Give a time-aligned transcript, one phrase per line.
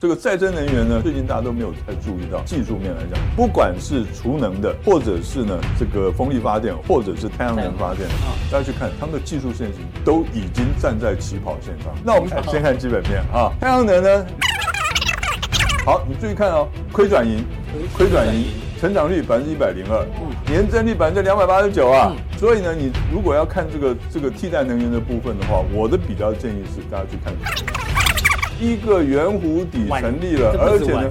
[0.00, 8.08] 这个再生能源呢，最近大家都没有太注意到技术面来讲，不管是储能的，或者是呢这个风力发电，或者是太阳能发电，
[8.50, 11.92] 大家去看他们的技术线型都已经站在起跑线上。
[12.02, 14.26] 那我们先看基本面啊，太阳能呢，
[15.84, 17.44] 好，你注意看哦，亏转盈，
[17.94, 18.46] 亏转盈，
[18.80, 20.02] 成长率百分之一百零二，
[20.46, 22.10] 年增率百分之两百八十九啊。
[22.38, 27.34] 所以呢，你如果要看这个这个替代能源的部分的话，我的比较建议是大家去看。
[28.60, 31.10] 一个圆弧底成立了，而且呢，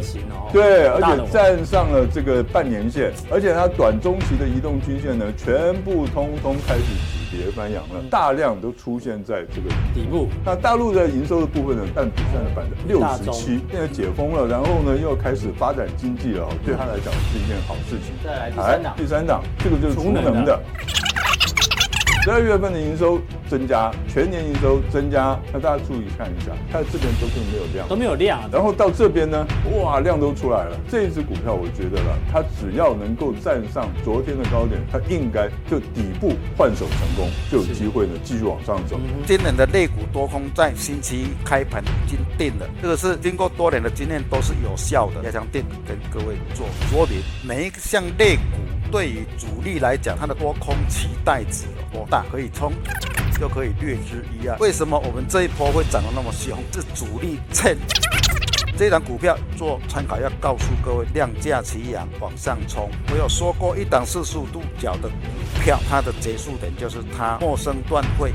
[0.53, 6.83] 对，而且站上了这个半年线，而且它短中期的移动均线呢，全部通通开始
[7.31, 10.27] 止跌翻阳了，大量都出现在这个底部。
[10.45, 18.13] 那大陆的营收的部分呢，占比占了百分之六十七，现在解封了，然后呢又开始发展经济了，对他来讲是一件好事情。
[18.23, 20.59] 再来第三档，第三档，这个就是储能的。
[22.21, 23.17] 十二月份的营收
[23.49, 28.41] 增加，全年营收增加，那大家注意看一下，它这边都是没有量，都没有量。
[28.51, 30.77] 然后到这边呢，哇，量都出来了。
[30.89, 38.99] 这一只股票，我觉得了，它只要能够站上昨天的高点，它应该就底部换手成功，就有机会呢继续往上走。
[39.25, 45.23] 今年的类股多空在星期一开盘已经定了，这个是经过多年的经验都是有效的。
[45.23, 48.41] 加强定跟各位做说明，每一项类股。
[48.91, 52.71] 对于主力来讲，它的多空期待值有多大，可以冲，
[53.39, 54.57] 就可以略知一二。
[54.57, 56.57] 为什么我们这一波会涨得那么凶？
[56.73, 57.77] 是主力趁
[58.77, 62.89] 这档股票做参考，要告诉各位，量价齐扬往上冲。
[63.11, 65.15] 我有说过，一档四十五度角的股
[65.61, 68.33] 票，它的结束点就是它陌生断汇。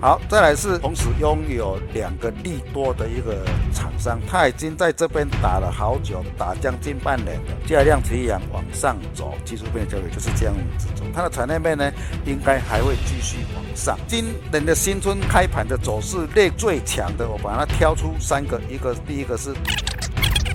[0.00, 11.02] 好，再来是同时拥有两个利多的一个厂商，他已经在这边打了好久，打将近半年了，价量齐扬往上走，技术面交易就是这样子走。
[11.12, 11.90] 它的产业面呢，
[12.24, 13.98] 应该还会继续往上。
[14.06, 19.52] 今年的新春开盘的走势列最强的，我把它挑出三个，一个第一个是，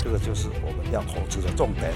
[0.02, 1.92] 这个就是我们要投资的重点。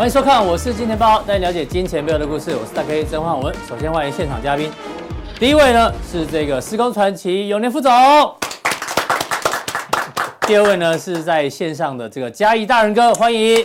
[0.00, 2.56] 欢迎收看，我是金钱豹，带你了解金钱背后的故事。
[2.56, 3.54] 我是大 K 曾焕文。
[3.68, 4.72] 首先欢迎现场嘉宾，
[5.38, 7.92] 第一位呢是这个施工传奇永年副总，
[10.46, 13.62] 第二位呢是在线上的这个嘉义大仁哥，欢迎。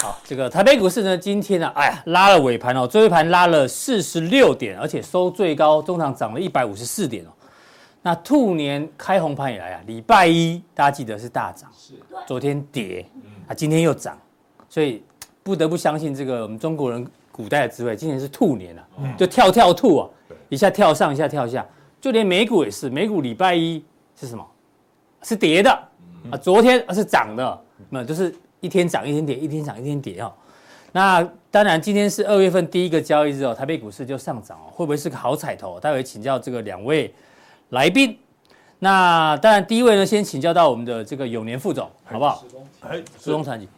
[0.00, 7.28] 好，这个台北股市呢今天呢、啊，哎呀拉了尾盘哦，最后一盘拉了四十六点，而且收最高，中场涨了一百五十四点哦。
[8.00, 11.92] 那兔年开红盘以来啊，礼拜一大家记得是大涨，是
[12.26, 13.04] 昨天跌，
[13.46, 14.18] 啊今天又涨。
[14.70, 15.02] 所以
[15.42, 18.86] 不得不相信这个我们中国人古代的智慧，今年是兔年啊，
[19.18, 20.08] 就跳跳兔啊，
[20.48, 21.66] 一下跳上，一下跳下，
[22.00, 23.84] 就连美股也是，美股礼拜一
[24.18, 24.46] 是什么？
[25.22, 25.70] 是跌的
[26.30, 30.32] 啊，昨天是涨的，那，就是一天涨一天跌，一天涨一天跌哦。
[30.92, 35.80] 那当然，今天是二月份第一个交易日哦，台北股市就上涨哦，会不会是个好彩头？
[35.80, 37.12] 待会请教这个两位
[37.70, 38.16] 来宾。
[38.78, 42.44] 那当然，第一位呢，先请教到我们的这个永年副总，好不好？
[42.80, 43.68] 哎，施工传奇。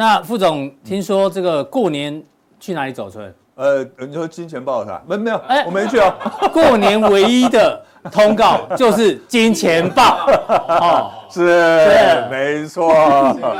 [0.00, 2.22] 那副总听说这个过年
[2.58, 3.34] 去哪里走春？
[3.54, 5.02] 呃，你说金钱豹是吧？
[5.06, 6.10] 没没有，哎，我没去哦。
[6.54, 7.78] 过年唯一的
[8.10, 11.40] 通告就是金钱豹 哦，是
[11.84, 12.90] 是没错。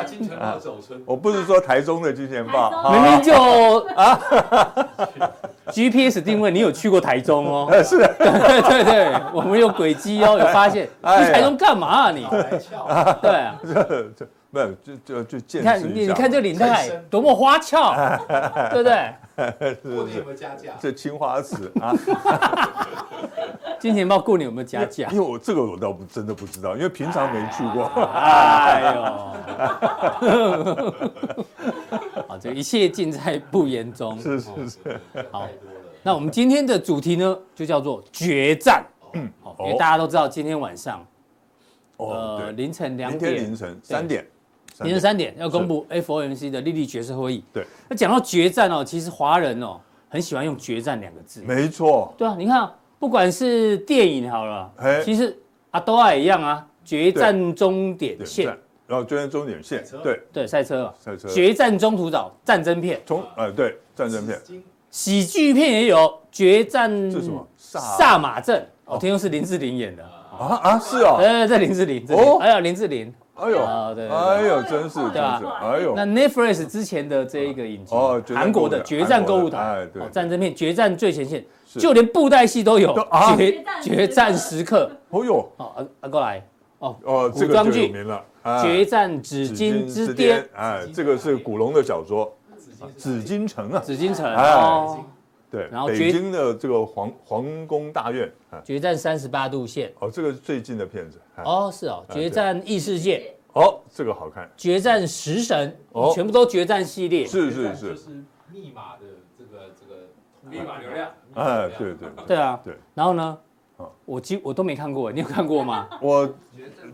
[0.07, 3.35] 金钱豹走春，我不是说台中的金钱豹，明明就
[3.95, 4.19] 啊，
[5.71, 7.69] GPS 定位，你有去过台中哦？
[7.85, 10.87] 是，对对对，我们有轨迹哦，有发现。
[10.87, 12.27] 去台中干嘛啊你？
[13.21, 13.61] 对啊。
[14.53, 15.77] 没有，就就就见识一下。
[15.77, 17.95] 你看你你看这领带多么花俏，
[18.73, 19.15] 对不对？
[19.83, 20.73] 过年有没有加价？
[20.81, 21.95] 这青花瓷啊！
[23.79, 25.09] 金钱豹过年有没有加价？
[25.11, 27.85] 因为我这个我倒不真的不知道，因为平常没去过。
[28.13, 29.03] 哎呦！
[32.29, 34.21] 好，这一切尽在不言中。
[34.21, 34.79] 是是是。
[35.31, 35.49] 好，
[36.03, 38.85] 那我们今天的主题呢，就叫做决战。
[39.15, 41.07] 嗯，因为大家都知道，今天晚上，
[41.97, 44.27] 呃，凌晨两点，凌晨三点。
[44.81, 47.45] 凌晨三点要公布 FOMC 的利率决策会议。
[47.53, 49.79] 对，那讲到决战哦，其实华人哦
[50.09, 51.43] 很喜欢用决战两个字。
[51.43, 52.15] 没错。
[52.17, 54.71] 对啊，你看，不管是电影好了，
[55.05, 55.37] 其实
[55.71, 58.47] 阿都爱一样啊，决战终点线，
[58.87, 60.21] 然后决战终点线，对。
[60.33, 64.41] 对，赛车赛车，决战中途岛战争片，中呃对战争片，
[64.91, 67.47] 喜剧片也有决战，这什么？
[67.57, 70.03] 萨马镇，我听说是林志玲演的。
[70.03, 73.13] 啊啊是哦，对对，林志玲哦，还有林志玲。
[73.41, 75.41] 哎呦，对，哎呦，真是，对吧？
[75.63, 81.45] 哎呦，那 Netflix 之前的这一个影集，哦，韩国的《决战购物台》，哎，对，战争片《决战最前线》，
[81.81, 82.95] 就连布袋戏都有
[83.37, 84.91] 《决决战时刻》。
[85.17, 86.45] 哦呦，好，阿阿过来，
[86.79, 92.33] 哦哦，这个就有名了，啊决战紫金之巅，哎，这个是古龙的小说，
[92.97, 94.55] 紫禁城啊，紫禁城哎。
[94.55, 94.99] 哦，
[95.51, 106.13] 对，然后北京的这个皇皇宫大院啊，决战三十八度线，哦，这个是最近的片子，哎哦，是哦，决战异世界，哦，这个好看，决战食神，哦。
[106.15, 108.11] 全部都决战系列，是是是，就是是
[108.53, 109.07] 密码的
[109.37, 110.09] 这个这个
[110.49, 112.37] 密码流量，哎，对对对。
[112.37, 113.39] 啊，对，然后呢？
[113.79, 115.89] 哦，我几我都没看过，你有看过吗？
[116.01, 116.33] 我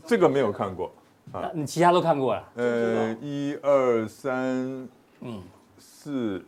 [0.06, 0.90] 这个没有看过，
[1.32, 1.50] 啊。
[1.52, 4.88] 你其他都看过了，呃，一二三，
[5.20, 5.42] 嗯，
[5.78, 6.44] 四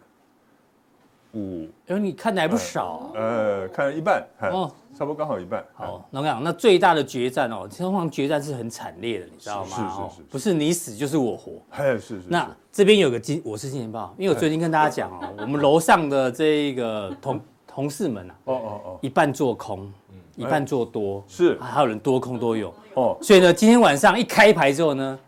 [1.39, 9.71] 五，因为你看的还不少，呃，看了一半，哎哦，差不多刚好一半，好，那我跟你讲，那最大的决战哦，通常决战是很惨烈的，你知道吗？
[9.71, 10.17] 是是哦是。
[10.17, 11.53] 是不是你死就是我活。
[11.71, 19.93] 哎，是是，那这边有个金，我是金钱豹，因为我最近跟大家讲哦，我们楼上的这一个同同事们啊，哦哦哦，一半做空，
[20.37, 21.59] 一半做多，是。
[21.61, 22.75] 还有人多空都有。
[22.95, 25.19] 哦，所以呢，今天晚上一开牌之后呢，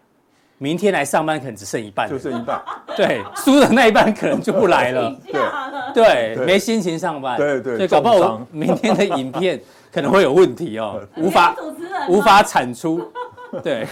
[0.63, 2.61] 明天来上班可能只剩一半，就剩一半，
[2.95, 5.41] 对，输的那一半可能就不来了， 对。
[5.93, 9.61] 对，没心情上班，对对所以搞不好明天的影片
[9.91, 11.57] 可能会有问题哦， 无法
[12.09, 13.11] 无法产出，
[13.63, 13.85] 对，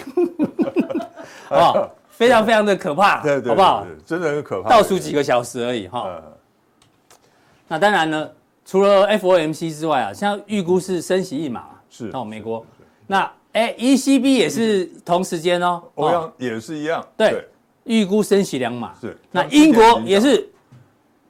[1.49, 1.91] 好不好？
[2.11, 3.87] 非常非常的可怕，对对，好不好？
[4.06, 4.69] 真的很可怕。
[4.69, 6.03] 倒数几个小时而已哈。
[6.03, 6.23] 呃，
[7.67, 8.29] 那当然呢，
[8.64, 12.64] 除了 FOMC 之外啊，现在预估是升息一码，是哦，美国。
[13.09, 17.45] 那哎，ECB 也是同时间哦，欧阳也是一样，对，
[17.85, 18.95] 预估升息两码。
[19.00, 19.17] 是。
[19.31, 20.49] 那英国也是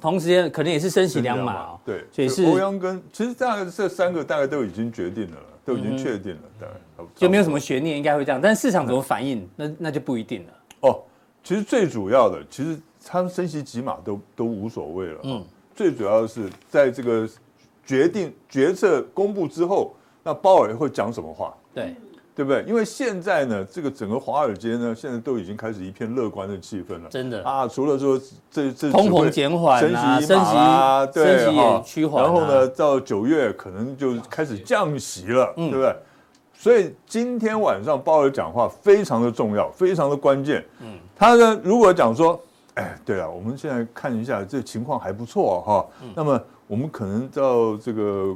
[0.00, 1.80] 同时间，可能也是升息两码哦。
[1.84, 8.40] 对，所以是欧阳跟其实大概这三个大概都已经决定了，都已经确定了，大概就没有什么悬念，应该会这样。
[8.40, 10.52] 但市场怎么反应，那那就不一定了。
[10.80, 11.00] 哦。
[11.44, 15.20] 其实最主要的，其实他们升息几码都都无所谓了。
[15.22, 15.42] 嗯，
[15.74, 17.26] 最主要的是在这个
[17.86, 21.54] 决定决策公布之后，那鲍尔会讲什么话？
[21.72, 21.94] 对。
[22.38, 22.62] 对不对？
[22.68, 27.08] 因为现在呢，这个整个华尔街呢，现在都已经开始一片乐观的气氛了。
[27.10, 28.16] 真的啊，除了说
[28.48, 35.96] 这这通膨减缓啊，升息啊，对升息也趋缓，然后呢，到九月可能就开始降息了，对不对？
[36.54, 40.64] 所以今天晚上鲍尔讲话非常的重要，非常的关键。
[40.80, 42.40] 嗯，他呢如果讲说，
[42.74, 48.32] 哎，对了，我们现在看一下这情况还不错哈，那么我们可能到这个。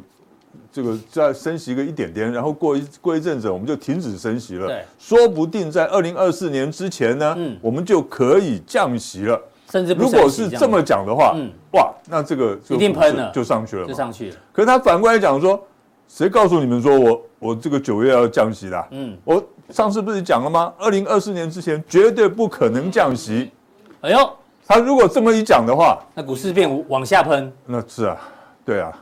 [0.72, 4.66] 这个再升息个一点点，然后过一过一阵子，我们就停止升息了。
[4.66, 9.38] 对，说不定在二零二四年之前呢，嗯，我们就可以降息了。
[9.70, 14.36] 甚至如果是这么讲的话，嗯，哇，那这个一定喷了，就上去了，就上去了。
[14.52, 15.62] 可是他反过来讲说，
[16.08, 18.86] 谁告诉你们说我我这个九月要降息的？
[18.90, 20.72] 嗯，我上次不是讲了吗？
[20.78, 23.50] 二零二四年之前绝对不可能降息。
[24.00, 24.30] 哎呦，
[24.66, 27.52] 他如果这么一讲的话，那股市变往下喷。
[27.66, 28.16] 那是啊，
[28.64, 28.92] 对啊。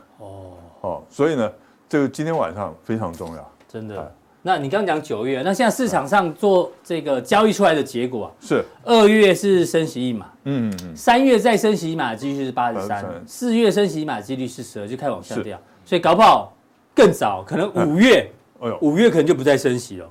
[0.81, 1.51] 哦哦，所以呢。
[1.91, 4.15] 这个今天晚上非常重要，真的。
[4.41, 8.63] 那你刚刚讲九月，那现在市场上做这个交易出来的结果啊，是。
[8.85, 16.53] 二月是升息一码，嗯嗯，三月再升息一码的几率是八十三，四月升息一码的几率是十二，就开始往下掉，所以搞不好
[16.95, 18.31] 更早，可能五月，
[18.61, 20.09] 哎呦，五月可能就不再升息了。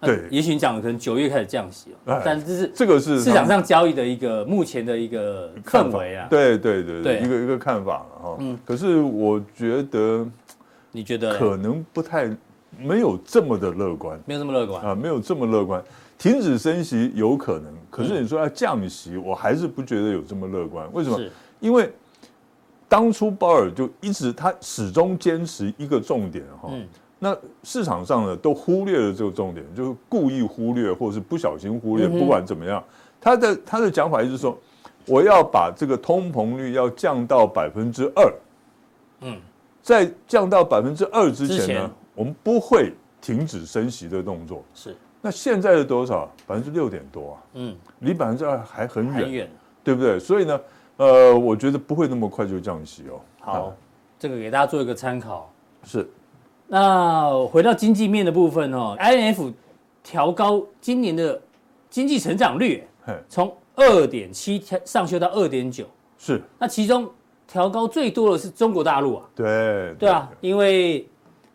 [0.00, 8.36] 对，也许你讲的可能九月开始降息了，但这是这个是市场上交易的一个目前的一个氛围啊，对对对对，一个一个看法了哈。
[8.40, 10.26] 嗯，可是我觉得。
[10.90, 12.34] 你觉得可能不太
[12.78, 15.84] 没有这么的乐观，没有这么乐观啊，没有这么乐观。
[16.16, 20.88] 停止升息有可能，可是你说要降息，我还是不觉得有这么乐观。
[20.94, 21.20] 为什么？
[21.60, 21.92] 因为
[22.88, 26.70] 当初鲍尔就一直他始终坚持一个重点哈，
[27.18, 32.82] 那市场上呢都忽略了这个重点，就是故意忽略或者是不小心忽略，不管怎么样，
[33.20, 34.56] 他的他的讲法就是说，
[35.06, 38.32] 我要把这个通膨率要降到百分之二，
[39.20, 39.38] 嗯。
[39.80, 44.62] 在降到百分之二之前呢，我们不会停止升息的动作。
[44.74, 46.30] 是，那现在的多少？
[46.46, 49.50] 百分之六点多啊，嗯，离百分之二还很远，很远，
[49.82, 50.18] 对不对？
[50.18, 50.60] 所以呢，
[50.98, 53.20] 呃，我觉得不会那么快就降息哦。
[53.40, 53.72] 好，
[54.18, 55.50] 这个给大家做一个参考。
[55.84, 56.06] 是，
[56.68, 59.52] 那回到经济面的部分哦，IMF
[60.04, 61.40] 调高今年的
[61.90, 62.84] 经济成长率，
[63.28, 65.84] 从二点七上修到二点九。
[66.16, 67.10] 是，那其中。
[67.50, 71.08] 调高最多的是中国大陆啊，对对，对啊，因为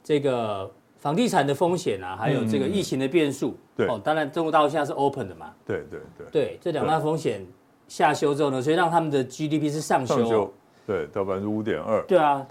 [0.04, 0.68] 这个
[0.98, 3.86] 房地产的风险啊，还有这个疫情的变数，对。
[3.86, 7.46] 哦，当然中国大陆现在是 open 的嘛，对对对，对这两大风险
[7.88, 10.54] 下修之后呢，所以让他们的 GDP 是上修，上修，
[10.88, 12.44] 对，到百分之五点二，对啊，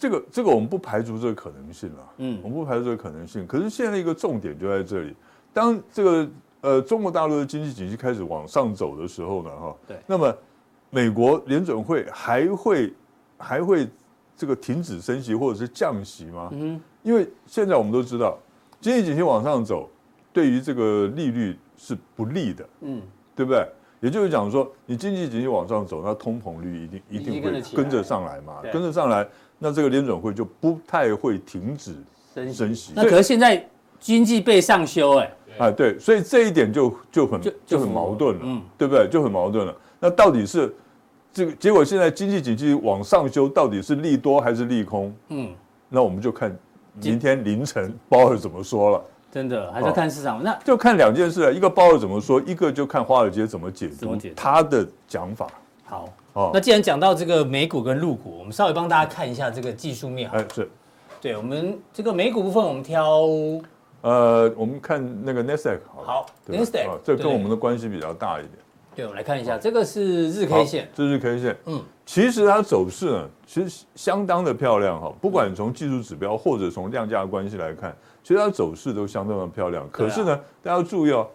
[0.00, 5.14] 这个这个我们不排除这个可能性了，嗯，我们不排除这个可能性，可是现在一个重点就在这里，
[5.52, 6.28] 当这个
[6.62, 10.34] 呃中国大陆的经济景气开始往上走的时候呢，哈，对，那么。
[10.92, 12.92] 美国联准会还会
[13.38, 13.88] 还会
[14.36, 16.48] 这个停止升息或者是降息吗？
[16.50, 18.36] 嗯，因为现在我们都知道，
[18.80, 19.88] 经济景气往上走，
[20.32, 23.00] 对于这个利率是不利的，嗯，
[23.36, 23.68] 对不对？
[24.00, 29.26] 也就是讲说，你经济景气往上走，那通膨率一定一定会跟着上来嘛，跟着上来，
[29.58, 31.94] 那这个联准会就不太会停止
[32.52, 32.92] 升息。
[32.96, 33.62] 那可是现在
[33.98, 39.06] 经济被上修，哎，啊对，所以这一点就就很就很矛盾了，嗯，对不对？
[39.08, 39.76] 就很矛盾了。
[39.98, 40.74] 那到底是
[41.30, 41.84] 这个结果？
[41.84, 45.14] 现在经济景气往上修，到底是利多还是利空？
[45.28, 45.50] 嗯，
[45.90, 46.56] 那我们就看
[46.94, 49.04] 明天凌晨 鲍尔怎么说了。
[49.30, 55.46] 真的还是看市场，哦、那就看两件事啊，一个鲍尔怎么说，一个就看华尔街怎么解读他的讲法。
[55.84, 60.28] 好，哦，那既然讲到这个美股跟陆股，我们稍微帮大家看一下这个技术面。
[60.32, 60.68] 哎，是，
[61.20, 63.20] 对我们这个美股部分，我们挑，
[64.00, 68.52] 呃，我们看那个 Nasdaq 好，Nasdaq，这跟我们的关系比较大一点。
[68.96, 77.96] 对，我们来看一下，这个是日 K 线，这是日 K 线，嗯，其实它走势呢，其实相当的漂亮哈，不管从技术指标或者从量价关系来看。
[78.22, 81.26] 其实它走势都相当的漂亮，可是呢，大家要注意哦，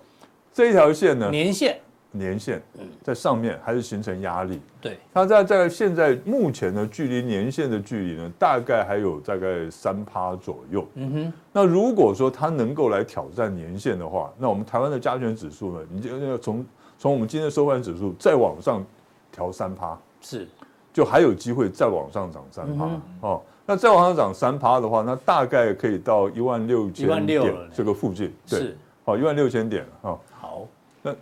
[0.54, 1.78] 这一条线呢，年线，
[2.12, 2.62] 年线，
[3.04, 4.62] 在上面还是形成压力。
[4.80, 10.88] 对，它在在现在目前呢，距离年线的距离呢，大概还有大概三趴左右。
[10.94, 16.66] 嗯哼，那如果说它能够来挑战年线的话，那我们台湾的加权指数呢，你就要从
[16.98, 18.86] 从我们今天的收盘指数再往上
[19.32, 20.48] 调三趴，是，
[20.96, 22.90] 就还有机会再往上涨三趴。
[23.20, 23.42] 哦。
[23.68, 30.20] 那再往上涨三趴的话，那大概可以到一万六千点这个附近，对，好，一万六千点哈。
[30.40, 30.68] 好，
[31.02, 31.16] 那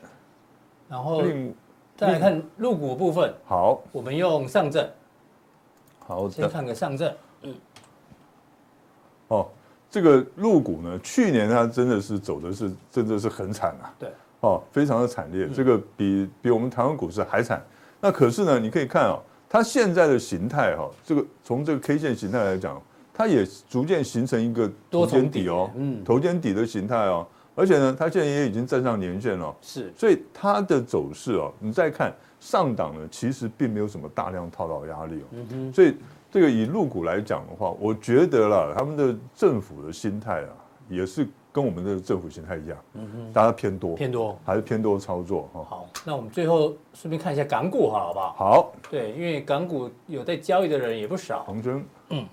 [0.89, 1.23] 然后
[1.95, 4.85] 再来看入股部分，好，我们用上证，
[6.05, 7.13] 好，先看个上证，
[7.43, 7.55] 嗯，
[9.29, 9.47] 哦，
[9.89, 14.09] 这个入股呢，去年它真的是走的是真的是很惨啊，对，
[14.41, 17.65] 哦，非常的惨烈，这个比比我们台湾股市还惨。
[18.01, 19.17] 那可是呢，你可以看啊。
[19.53, 22.81] 它现在的形态哈，这个从这个 K 线形态来讲，
[23.13, 35.95] 它也逐渐形成一个头肩底哦，嗯，头肩底的形态哦，而且呢，它现在也已经站上年线了，是，所以它的走势哦，你再看上档呢，其实并没有什么大量套牢压力哦，嗯哼，所以
[36.31, 40.49] 这个以入股来讲的话，我觉得啦，他们的政府的心态啊，
[40.89, 41.27] 也是。
[41.53, 45.63] 跟我们的政府形态一样，嗯哼，大家偏多，偏多还是偏多操作哈。
[45.69, 48.33] 好，那我们最后顺便看一下港股，好不好？
[48.33, 51.43] 好，对，因为港股有在交易的人也不少。
[51.43, 52.25] 红针，嗯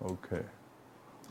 [0.00, 0.36] ，OK，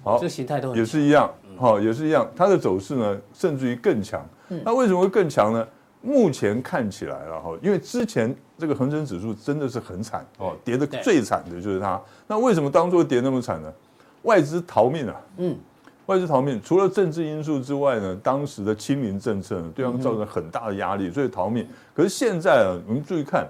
[0.04, 4.28] 好，这形态都也是一样，好，也是一样，它的走势呢，甚至于更强。
[4.64, 5.68] 那为什么会更强呢？
[6.02, 12.02] 目前看起来了哈，因为之前这个恒生指数真的是很惨哦，跌的最惨的就是它。
[12.26, 13.72] 那为什么当初跌那么惨呢？
[14.24, 15.56] 外资逃命啊，嗯。
[16.08, 21.68] 外资逃命，除了政治因素之外呢，当时的清零政策呢，对他们造成很大的压力，所以逃命。
[21.94, 23.46] 可是现在啊，我们注意看，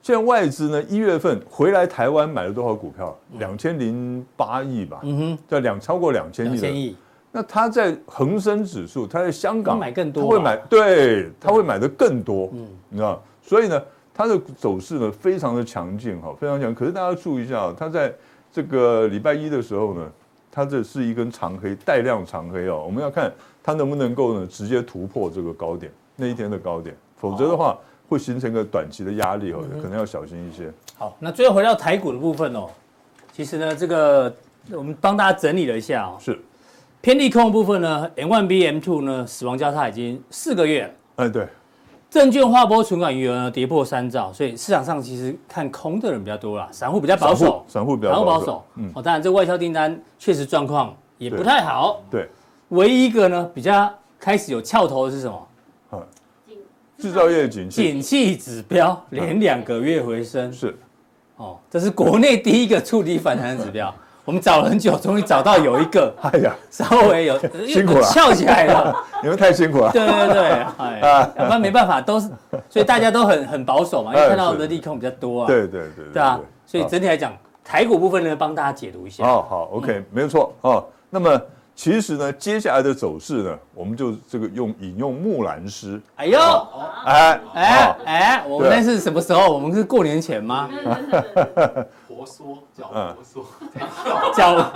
[0.00, 3.14] 现在外资呢，一月份回来台湾买了多少股票？
[3.38, 6.96] 两千零八亿吧，嗯哼，在两超过两千亿。
[7.30, 13.22] 那他在恒生指数，他在香港买更多，他会买，对，他会买的更多，嗯，你知道？
[13.42, 13.82] 所以呢，
[14.14, 16.74] 它的走势呢，非常的强劲哈，非常强。
[16.74, 18.10] 可是大家注意一下，它在
[18.50, 20.10] 这个礼拜一的时候呢。
[20.58, 22.82] 它这是一根长黑，带量长黑哦。
[22.84, 30.68] 我们要看它能不能够呢，直接突破这个高点那一天的高点，否则的话会形成一个短期的压力哦，可能要小心一些。
[30.96, 32.68] 好，那最后回到台股的部分哦，
[33.32, 34.34] 其实呢，这个
[34.72, 36.36] 我们帮大家整理了一下哦，是
[37.00, 40.90] 偏利空的部分呢，M1B M2 呢死亡交叉已经四个月了。
[41.14, 41.46] 哎，对。
[42.10, 48.64] 证券划拨存款余额呢跌破三兆，所以市场上其实看空的人比较多啦，散户比较保守，散户比较保守。
[48.76, 52.02] 嗯，哦，当然这外销订单确实状况也不太好。
[52.10, 52.26] 对，
[52.70, 55.48] 唯一一个呢比较开始有翘头的是什么？
[55.92, 56.06] 嗯，
[56.96, 60.50] 制造业景气，景气指标连两个月回升。
[60.50, 60.74] 是，
[61.36, 63.94] 哦，这是国内第一个触底反弹的指标。
[64.28, 68.94] 我们找了很久，终于找到有一个， 哎呀，稍微有 辛苦了，翘起来了。
[69.24, 69.90] 你们太辛苦了。
[69.90, 72.28] 对对对，哎，要不然没办法，都是，
[72.68, 75.46] 所以大家都很很保守嘛，因为看到的利空比较多啊。
[75.46, 76.04] 对对对。
[76.12, 77.32] 对啊，所以整体来讲，
[77.64, 79.24] 台股部分呢，帮大家解读一下。
[79.24, 80.84] 哦，好，OK，没有错哦。
[81.08, 81.40] 那么
[81.74, 85.98] 其实呢，接下来的走势呢，我们就这个用引用木兰诗。
[86.16, 86.38] 哎呦，
[87.06, 89.50] 哎哎哎，我们那是什么时候？
[89.50, 90.68] 我们是过年前吗？
[92.18, 93.44] 婆娑脚婆娑，
[94.34, 94.66] 脚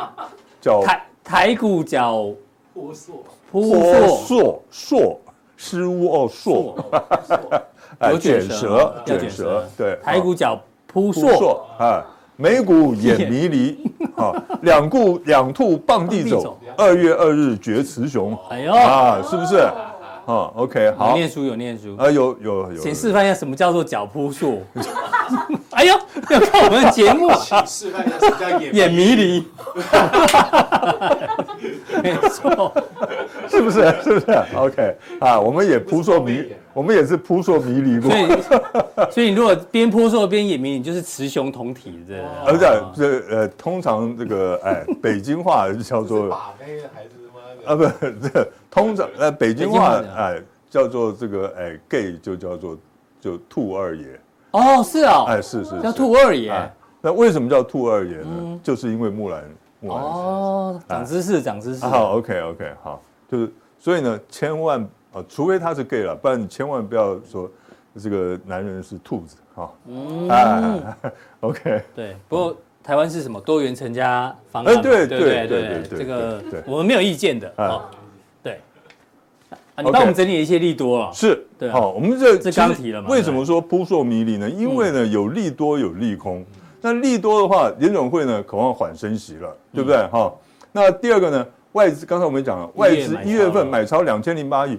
[0.61, 2.29] 脚 台台股脚
[2.73, 3.25] 婆娑。
[3.51, 4.63] 婆娑。
[4.71, 5.21] 硕
[5.57, 6.77] 失误哦硕，
[8.13, 11.67] 有卷舌卷舌对，台股脚扑朔。
[11.79, 12.07] 啊，
[12.37, 14.33] 美股眼迷离 啊，
[14.63, 18.73] 两股两兔傍地走，二月二日决雌雄，哎呦。
[18.73, 19.57] 啊，是不是？
[20.27, 21.97] 啊，OK，好，念书有念书。
[21.97, 24.59] 啊，有有有，请示范一下什么叫做脚扑朔。
[25.83, 25.99] 哎呦，
[26.31, 27.29] 要看我们的节目，
[27.67, 29.45] 示范一下什么叫演演迷离，
[32.01, 32.73] 没错，
[33.51, 33.81] 是不是？
[34.01, 38.09] 是不是？OK 啊，我们也扑朔迷，我们也是扑朔迷离过。
[38.13, 42.25] 所以，所以你如果边扑朔边演迷，你就是雌雄同体的。
[42.47, 47.41] 而且这呃，通常这个哎，北京话叫做 把妹还是什么？
[47.67, 52.79] 啊，不，这通常呃，北京话哎叫做这个哎，gay 就叫做
[53.21, 54.05] 就兔二爷。
[54.53, 56.53] 哦，是哦，哎，是是叫兔二爷。
[57.01, 58.61] 那为什么叫兔二爷呢？
[58.63, 59.43] 就是因为木兰
[59.81, 59.99] 木兰。
[59.99, 61.85] 哦，长知识，长知识。
[61.85, 64.81] 好，OK，OK，好，就是所以呢，千万
[65.13, 67.51] 啊，除非他是 gay 了，不然你千万不要说
[67.99, 69.73] 这个男人是兔子，哈。
[69.89, 70.29] 嗯。
[70.29, 70.97] 啊，
[71.41, 71.83] OK。
[71.95, 74.81] 对，不过台湾是什么多元成家方案？
[74.81, 77.53] 对对对对对，这个我们没有意见的。
[77.57, 77.99] 啊，对。
[79.79, 81.11] 你帮我们整理一些利多啊。
[81.13, 81.47] 是。
[81.59, 81.71] 对。
[81.71, 83.09] 好，我们这这刚提了嘛？
[83.09, 84.51] 为什么说扑朔迷离呢？
[84.51, 86.45] 因为呢，有利多有利空。
[86.85, 89.97] 那利多的话，联总会呢渴望缓升息了，对不对？
[90.09, 90.33] 哈、嗯，
[90.73, 94.77] 那第二个呢，外资刚才我们讲了，外资一月份买超两千零八亿，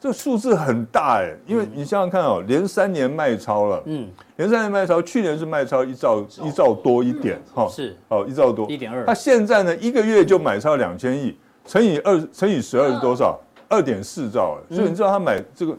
[0.00, 11.36] 这数字很大哎，因为你想想看哦，连三年卖超了，嗯，连三年卖超，去年是卖超一兆一兆多一点，哈，是，哦，一兆多一点二，他现在呢一个月就买超两千亿，
[11.66, 13.38] 乘以二乘以十二是多少？
[13.68, 15.72] 二点四兆，所以你知道他买这个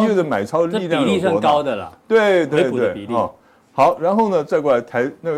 [0.00, 1.92] 一月的买超力量有多高的了？
[2.06, 3.32] 对对对，哦。
[3.72, 5.30] 好，然后呢，再过来台那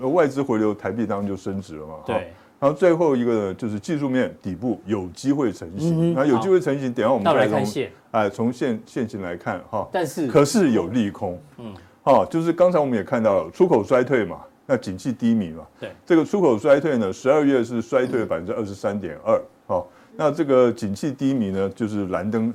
[0.00, 1.94] 个外资回流，台币当然就升值了嘛。
[2.06, 2.32] 对。
[2.60, 6.12] 然后最后一个呢，就是技术面底部有机会成型。
[6.14, 9.88] 那有机会成型，等下我们再从哎从线线型来看哈。
[9.92, 11.40] 但是可是有利空。
[11.58, 11.72] 嗯。
[12.02, 15.64] 好，就是刚才我们也看到了出口衰退嘛，那景气低迷嘛。
[15.78, 15.90] 对。
[16.06, 19.40] 这个出口衰退呢，十二月是衰退了百分之二十三点二。
[19.66, 19.86] 好，
[20.20, 22.52] 那这个景气低迷呢，就是蓝灯，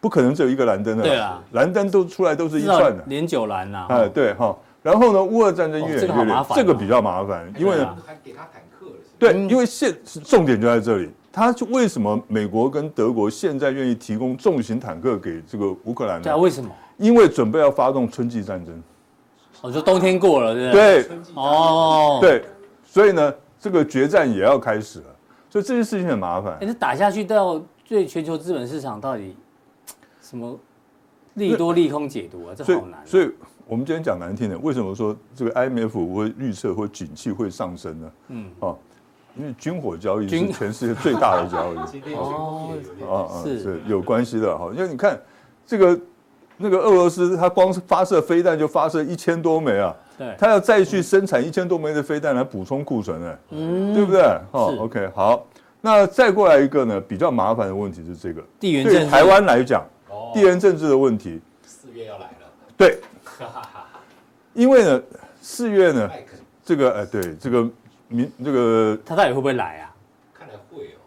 [0.00, 1.02] 不可能只有一个蓝灯的。
[1.02, 1.38] 对啊。
[1.52, 3.04] 蓝灯都出来都是一串的。
[3.08, 3.84] 连九蓝呐。
[3.90, 4.56] 哎，对哈。
[4.82, 8.92] 然后呢，乌俄战争越演越烈，这个比较麻烦，因为呢，还给他坦克了。
[9.18, 9.94] 对，因为现
[10.24, 16.22] 重点就在这里，他就为什么美国跟德国现在愿意提供重型坦克给这个乌克兰呢？
[16.22, 16.70] 对啊，为什么？
[16.96, 18.82] 因为准备要发动春季战争。
[19.60, 21.02] 哦，就冬天过了，对不对？
[21.02, 22.42] 对，哦，对，
[22.86, 25.04] 所以呢，这个决战也要开始了，
[25.54, 26.56] 所以这件事情很麻烦。
[26.58, 29.36] 但是打下去到对全球资本市场到底
[30.20, 30.58] 什么
[31.34, 32.54] 利多利空解读啊？
[32.56, 33.00] 这好难。
[33.06, 33.30] 所以。
[33.66, 38.12] 我们今天讲难听的，为什么说这个 IMF 会预测或景气会上升呢？
[38.28, 38.76] 嗯，哦，
[39.38, 41.78] 因为军火交易是全世界最大的交易。
[42.12, 42.76] 哦，
[43.08, 44.70] 啊是是有关系的哈。
[44.76, 45.18] 因为你看
[45.64, 45.98] 这个
[46.56, 49.94] 那个俄罗斯，它光是发射飞弹就发射一千多枚啊。
[50.16, 50.34] 对。
[50.38, 54.20] 它要再去生产一千多枚的飞弹来补充库存呢，嗯，对不对？
[54.52, 55.46] 哦，OK，好。
[55.80, 59.00] 那再过来一个呢，比较麻烦的问题是这个地缘政治。
[59.00, 59.84] 对台湾来讲，
[60.32, 61.40] 地缘政治的问题。
[61.66, 62.46] 四月要来了。
[62.76, 62.98] 对。
[64.54, 65.02] 因为呢，
[65.42, 66.10] 四月呢，
[66.64, 67.68] 这个哎，对，这个
[68.06, 69.90] 民这个他到底会不会来啊？
[70.32, 71.02] 看来会哦，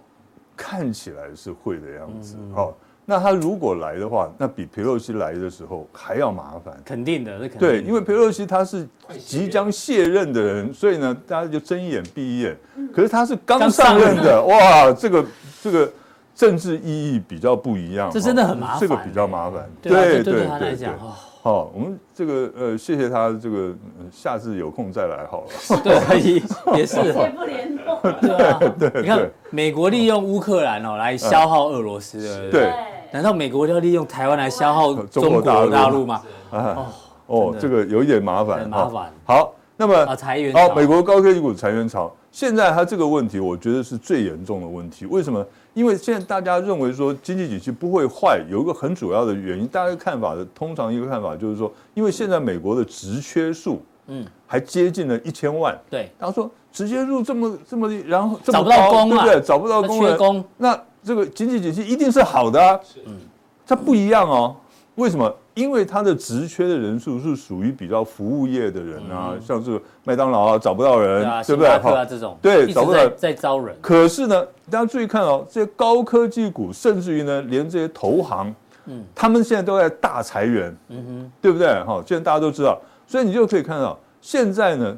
[0.58, 2.36] 看起来是会的样子。
[2.54, 2.76] 好，
[3.10, 6.78] 那他如果来的话，那比佩洛西来的时候还要麻烦。
[6.84, 7.60] 肯定的，那肯定。
[7.60, 8.86] 对，因为佩洛西他是
[9.17, 12.54] 即将卸任的人，所以呢，大家就睁一眼闭一眼。
[12.93, 15.26] 可是他是刚上任的，哇，这个
[15.62, 15.89] 这个
[16.36, 18.12] 政治意义比较不一样。
[18.12, 19.65] 这真的很麻烦，这个比较麻烦。
[19.82, 20.93] 对对对，他来讲
[21.41, 23.74] 好，我们这个呃，谢谢他这个，
[24.12, 25.82] 下次有空再来好了。
[25.82, 26.98] 对，也是。
[26.98, 28.02] 也不联络。
[28.20, 29.02] 对 对。
[29.02, 32.74] 你看，美国利用乌克兰哦来消耗俄罗斯的，对。
[33.12, 36.22] 难道美国要利用台湾来消耗中国大陆吗？
[36.52, 36.86] 哦
[37.28, 38.67] 哦，这个有一点麻烦。
[38.70, 39.12] 麻烦。
[39.26, 40.54] 好，那么啊，裁员。
[40.54, 45.06] 好，美国高科技股裁员潮，现在它这个问题，我觉得是最严重的问题。
[45.06, 45.46] 为什么？
[45.74, 59.41] 因为现在大家认为说经济景气不会坏，有一个很主要的原因，大家看法的通常一个看法就是说，因为现在美国的职缺数，嗯，还接近了一千万，对，他说直接入这么这么，然后找不到工，对不对？
[59.41, 63.17] 找不到工，缺工，那这个经济景气一定是好的啊，嗯，
[63.65, 64.56] 它不一样哦。
[64.96, 65.34] 为什么？
[65.54, 71.70] 因为它的职缺的人数是属于比较服务业的人啊，像是麦当劳啊找不到人，对不对？
[71.70, 73.76] 啊，这种对找不到在招人。
[73.82, 78.54] 可是呢，大家注意看哦，这些高科技股，甚至于呢，连这些投行，
[78.86, 81.67] 嗯，他们现在都在大裁员，嗯哼，对不对？
[81.84, 84.98] 哈，现在大家都知道，所以你就可以看到，现在呢，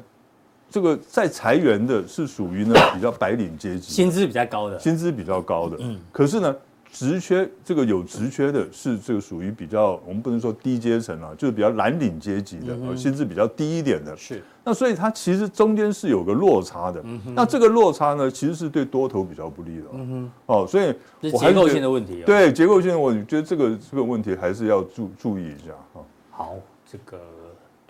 [0.70, 6.56] 这个在裁员的是属于呢 比较白领阶级，薪资比较高的，薪资比较高的，嗯，可是呢。
[6.92, 14.16] 职缺这个有职缺的是这个属于比较我们不能说低阶层啊，就是比较蓝领阶级的，薪资比较低一点的。
[14.16, 14.42] 是。
[14.64, 17.00] 那所以它其实中间是有个落差的。
[17.04, 17.32] 嗯哼。
[17.36, 19.84] 那这个落差呢，其实是对多头比较不利的。
[19.92, 20.30] 嗯哼。
[20.46, 20.92] 哦，所以
[21.30, 22.24] 结构性的问题。
[22.26, 25.72] 对，结构性的问题，觉得这个这个问题还是要注注意一下。
[25.94, 26.00] 哈。
[26.32, 26.56] 好，
[26.90, 27.20] 这个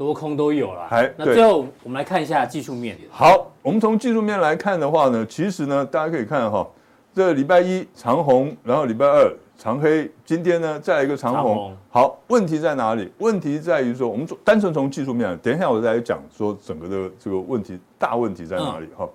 [0.01, 0.87] 多空都有了。
[0.89, 2.97] 还那最后我们来看一下技术面。
[3.11, 6.67] 好，我们从技术面来看的话呢，其实呢，大家可以看哈，
[7.13, 11.77] 这礼拜一长红，然后礼拜二长黑，今天呢再来一个长红。
[11.91, 13.13] 好，问题在哪里？
[13.19, 19.07] 问题在于说，我们单纯从技术面，等一下我再来讲说整个的这个问题，大问题在哪里哈？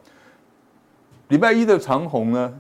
[1.29, 2.53] 礼拜一的长红呢，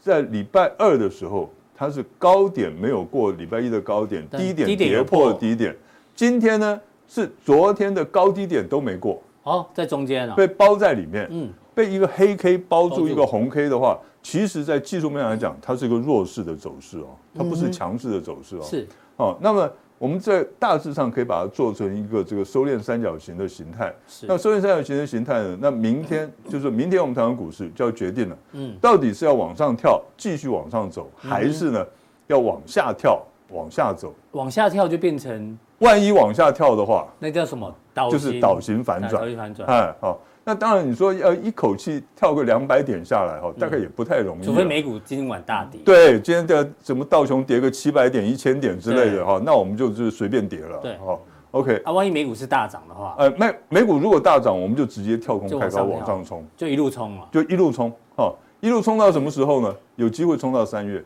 [0.00, 5.76] 在礼拜二的时候，它是高点没有过礼拜一的高点，低点跌破了低点。
[6.16, 19.68] 今天呢是昨天的高低点都没过，哦，在中间啊，被包在里面，嗯，被一个黑 K 包住一个红 K 的话，其实在技术面来讲，它是一个弱势的走势哦，它不是强势的走势哦，是哦，那么。
[20.00, 23.92] 我们在大致上可以把它做成一个这个收敛三角形的形态。
[24.06, 24.26] 是。
[24.28, 25.58] 那收敛三角形的形态呢？
[25.60, 28.38] 那明天 就是明天我们台湾股市就要决定了。
[28.52, 28.76] 嗯。
[28.80, 31.84] 到底是要往上跳，继续往上走，还是呢
[32.28, 34.14] 要往下跳，往下走？
[34.30, 37.72] 往下跳就变成，万一往下跳的话，那叫什么？
[37.94, 39.22] 倒就是倒型反转。
[39.22, 39.68] 倒型反转。
[39.68, 40.18] 哎，好。
[40.44, 44.44] 那当然，你说要一口气跳个两百点下来哈，大概也不太容易。
[44.44, 45.78] 除非美股今晚大跌。
[45.84, 50.78] 对，今天的什么道琼跌个七百点、一千点之类的哈，那我们就就是随便跌了。
[50.78, 51.82] 对，好，OK。
[51.84, 59.76] 啊，万一美股是大涨的话，呃，美美股如果大涨，我们就直接跳空开高往上冲，就一路冲了，就一路冲，哈，一路冲到什么时候呢？
[59.96, 61.04] 有机会冲到三月。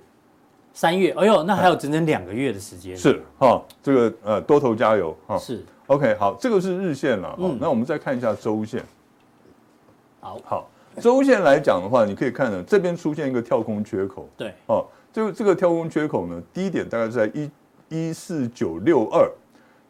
[0.75, 2.97] 三月，哎呦，那还有整整两个月的时间。
[2.97, 5.37] 是哈，这个呃多头加油哈。
[5.37, 8.83] 是，OK，好，这个是日线了，嗯，那我们再看一下周线。
[10.21, 14.29] 好好，周线来讲的话，你可以看呢，这边出现一个跳空缺口。
[14.37, 17.51] 对，哦，这个这个跳空缺口呢，低点大概是在一
[17.89, 19.31] 一四九六二，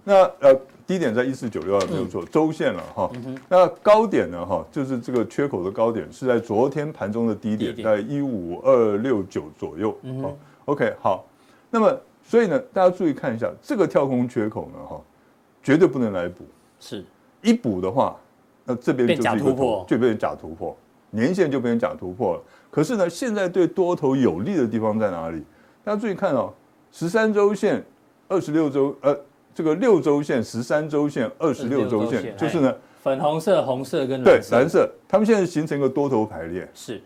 [0.02, 0.52] 那呃
[0.84, 3.10] 低点在一四九六二没有错，周线了哈。
[3.48, 9.96] 那高点呢哈，就是这个缺口的高点是在昨天盘中的低点，在一五二六九左右。
[10.20, 10.36] 好
[10.66, 11.24] ，OK，好，
[11.70, 15.00] 那么所以呢，大家注意看一下这个跳空缺口呢哈，
[15.62, 16.44] 绝对不能来补，
[16.78, 17.04] 是
[17.42, 18.16] 一补的话。
[18.64, 20.76] 那这边就是一个突破，就变成假突破，
[21.10, 22.42] 年线就变成假突破了。
[22.70, 25.42] 可是呢，现在对多头有利的地方在哪里？
[25.82, 26.54] 大家注意看哦，
[26.92, 27.84] 十三周线、
[28.28, 29.18] 二十六周呃，
[29.52, 32.72] 这个六周线、十三周线、二十六周线，就是呢，
[33.02, 37.02] 粉红色、红色跟对蓝色，它们现在形成一个多头排列，是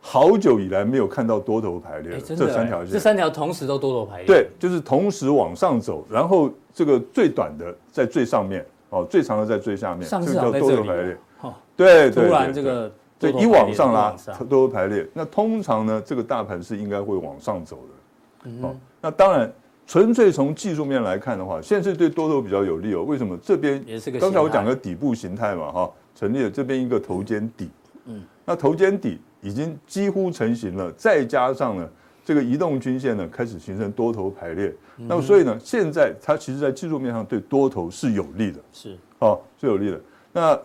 [0.00, 8.64] 好久以来没有看到多头排列，这三条线，这三条同时都多头排列，对，就是同时往上走，然后这个最短的在最上面。
[8.92, 11.16] 哦，最长的在最下面，这个叫多头排列。
[11.42, 14.10] 哦，对对，突然这个对一往上拉，
[14.48, 15.06] 多头排列。
[15.14, 18.50] 那通常呢，这个大盘是应该会往上走的。
[18.66, 19.48] 哦，那当然，
[19.86, 23.04] 纯粹从技术面来看的话，现在是对多头比较有利哦。
[23.04, 23.38] 为什么？
[23.40, 27.70] 这边也是个刚才我讲的底部形态嘛，哈，成立了这边一个头肩底。
[28.06, 31.88] 嗯，那头肩底已经几乎成型了，再加上呢，
[32.24, 34.72] 这个移动均线呢开始形成多头排列。
[34.96, 40.00] 那么所以呢，现在它其实，在技术面上对多头是有利的，是哦，是有利的。
[40.32, 40.58] 那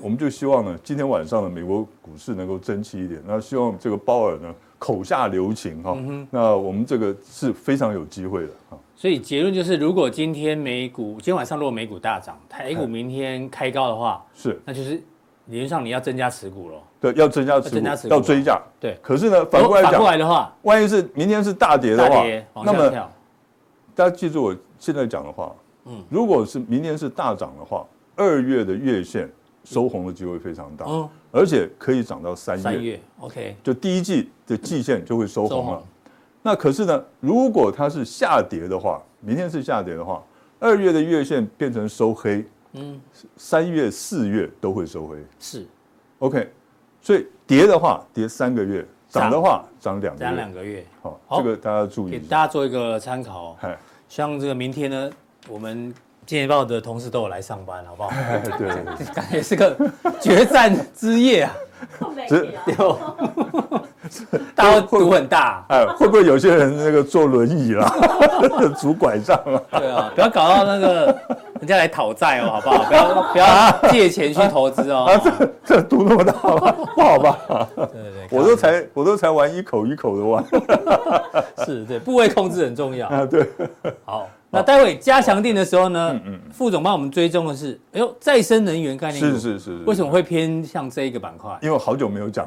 [0.00, 3.20] 我们就希望呢，今天晚上的美国股市能够争气一点。
[3.26, 5.96] 那希望这个鲍尔呢口下留情哈。
[6.30, 8.78] 那我们这个是非常有机会的哈。
[8.94, 15.02] 所以结论就是，如果今天美股今天晚上如果美股大涨，台股明天开高的话，是，那就是
[15.46, 16.76] 理论上你要增加持股了。
[17.00, 18.60] 对，要增加持股，要追价。
[18.78, 18.96] 对。
[19.02, 22.24] 可是呢，反过来讲，反过来的话，万一是明天是大跌的话，
[22.64, 23.08] 那么。
[23.94, 29.30] 大家记住我现在讲的话，嗯，如果是明天是大涨的话，二月的月线
[29.64, 35.82] 收红的机会非常大，嗯，而且可以涨到三月，三月，OK，就第一季的季线就会收红了。
[36.40, 40.22] 那可是呢，如果它是下跌的话，明天是下跌的话，
[40.58, 42.42] 二月的月线变成收黑，
[42.72, 43.00] 嗯，
[43.36, 45.66] 三月、四月都会收回，是
[46.18, 46.50] ，OK，
[47.00, 48.86] 所以跌的话跌三个月。
[49.08, 49.30] 涨。
[49.30, 53.54] 的话，涨两个月，涨两个月，好，这个大家注意，给大家做一个参考。
[54.08, 55.10] 像这个明天呢，
[55.48, 55.92] 我们
[56.26, 58.10] 《经济报》的同事都有来上班，好不好？
[58.58, 58.68] 对，
[59.14, 59.76] 感觉是个
[60.20, 61.54] 决战之夜啊，
[62.78, 62.98] 有，
[64.54, 67.92] 大家赌很大，哎，会不会有些人那个坐轮椅啦，
[68.80, 69.78] 拄拐杖啊？
[69.78, 71.18] 对啊，不要搞到那个。
[71.62, 72.82] 人家来讨债哦，好不好？
[72.82, 75.04] 不要不要借钱去投资哦。
[75.04, 76.72] 啊，这这赌那么大吗？
[76.96, 77.38] 不好吧？
[77.76, 80.44] 对对对，我都才我都才玩一口一口的玩。
[81.64, 83.24] 是，对，部位控制很重要啊。
[83.24, 83.48] 对，
[84.04, 91.58] 好，那待会加强定的时候呢，嗯嗯，副总帮我们追踪的是，哎呦，再生能源概念是是是，为什么会偏向这一个板块？
[91.62, 92.46] 因为好久没有讲，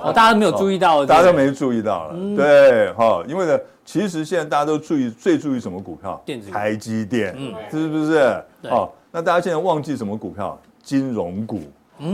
[0.00, 3.58] 哦，大家都没有注意到， 大家都没注意到了，对，哈，因为呢。
[3.86, 6.18] 其实现在大家都注意最注意什么股票？
[6.24, 8.42] 电子台积电，嗯，是不是？
[8.70, 10.58] 好，那大家现在忘记什么股票？
[10.82, 11.60] 金融股，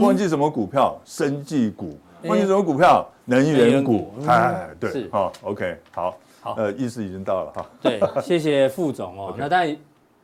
[0.01, 1.01] 忘记什么股票？
[1.05, 3.09] 生技股，忘记什么股票？
[3.25, 4.13] 能源股。
[4.27, 7.67] 哎，对，好，OK，好，好，呃，意思已经到了哈。
[7.83, 9.35] 对， 谢谢副总哦。
[9.39, 9.77] 那当然，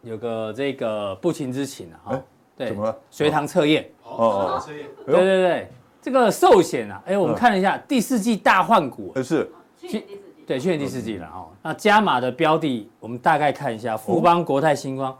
[0.02, 2.22] 有个这个不情之请啊，
[2.56, 2.96] 对，怎么了？
[3.10, 4.62] 随堂测验，哦
[5.04, 5.68] 对对对，
[6.00, 11.48] 这个寿险啊，哎，我们看了一下第四季大换股，呃是，去年第四季，对，去年第四季了哦。
[11.62, 15.16] 那加码的标的，我们大概看一下，富邦、国泰、星光，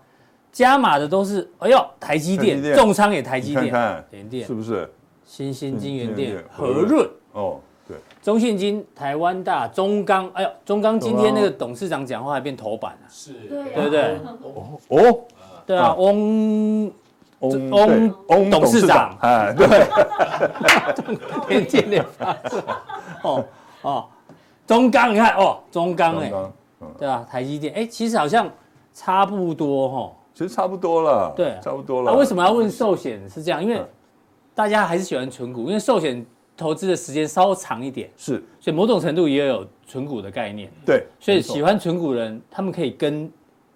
[0.50, 4.46] 加码的都是，哎呦，台积电，重仓也台积电，联电。
[4.46, 4.90] 是不是？
[5.24, 14.18] 新兴金源电、和和润，哦，对，中信金、台湾大、中钢，哎呦，中钢今天那个董事长讲话还变头版了，是，对对不对？
[14.88, 15.20] 哦，
[15.66, 16.90] 对啊，翁
[17.40, 19.66] 翁翁翁董事长，哎，对，
[21.48, 22.32] 天津联发。
[22.34, 22.62] 科，
[23.22, 23.44] 哦
[23.82, 24.06] 哦，
[24.66, 26.32] 中钢你看哦，中钢哎，
[26.98, 27.24] 对吧？
[27.30, 27.72] 台积电。
[27.74, 28.50] 哎，其实好像
[28.92, 32.10] 差不多哈，其实差不多了，对，差不多了。
[32.10, 33.20] 那为什么要问寿险？
[33.28, 33.80] 是这样，因为
[34.54, 36.24] 大家还是喜欢存股，因为寿险
[36.56, 40.70] 投资的时间稍长一点，是，所以某种程度也有存股的概念。
[40.84, 43.30] 对，所以喜欢存股人，他们可以跟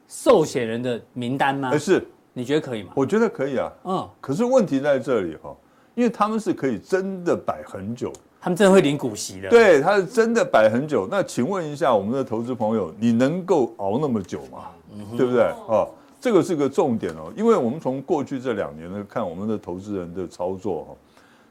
[0.08, 1.76] 寿险人的名单吗？
[1.76, 2.92] 是，你觉得可以吗？
[2.96, 3.72] 我觉得可以啊。
[3.84, 5.54] 嗯，可是问题在这里哈，
[5.94, 9.50] 因为他们是可以真的摆很久，他们真的会领股息的。
[9.50, 11.06] 对，他是真的摆很久。
[11.10, 14.70] 那请问一下我们的投资朋友，你能够熬那么久吗？
[14.92, 15.42] 嗯、对不对？
[15.68, 15.88] 哦。
[16.22, 20.94] 这个是个重点哦，因为我们从过去这两年呢看我们的投资人的操作哈，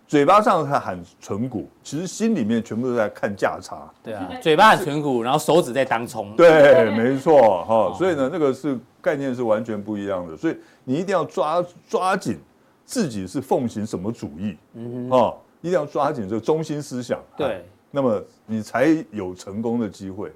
[0.10, 3.88] 嘴巴上他喊存股，其实心里面全部都在看价差。
[4.02, 6.36] 对啊，嘴巴喊存股，然后手指在当冲。
[6.36, 12.39] 对，没错哈，所以呢，那个是概念是完全不一样的，所以你一定要抓抓紧
[12.84, 17.19] 自己是奉行什么主义，嗯哼，一定要抓紧这个中心思想。
[17.38, 20.32] 对，那么你才有成功的机会。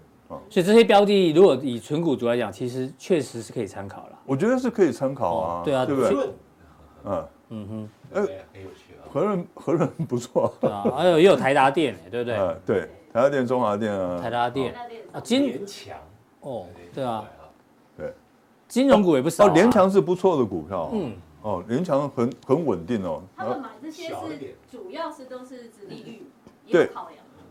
[0.51, 4.19] 所以这些标的，如果以纯股族来讲，其实确实是可以参考了。
[4.23, 6.29] 我觉得是可以参考啊，对啊，对不对？
[7.05, 8.82] 嗯嗯哼，呃，很有趣啊，
[9.13, 12.35] 和润 和润不错，对啊，还有也有台达电，对不对？
[12.35, 12.81] 呃，对，
[13.13, 14.73] 台达电、中华电啊，台达电。
[15.11, 15.95] 啊，金联强，
[16.41, 17.23] 哦，对啊，
[17.95, 18.11] 对，
[18.67, 19.45] 金融股也不少。
[19.45, 23.21] 哦，联强是不错的股票，嗯，哦，联强很很稳定哦。
[23.37, 26.27] 他们买这些是主要是都是指利率，
[26.71, 26.89] 对。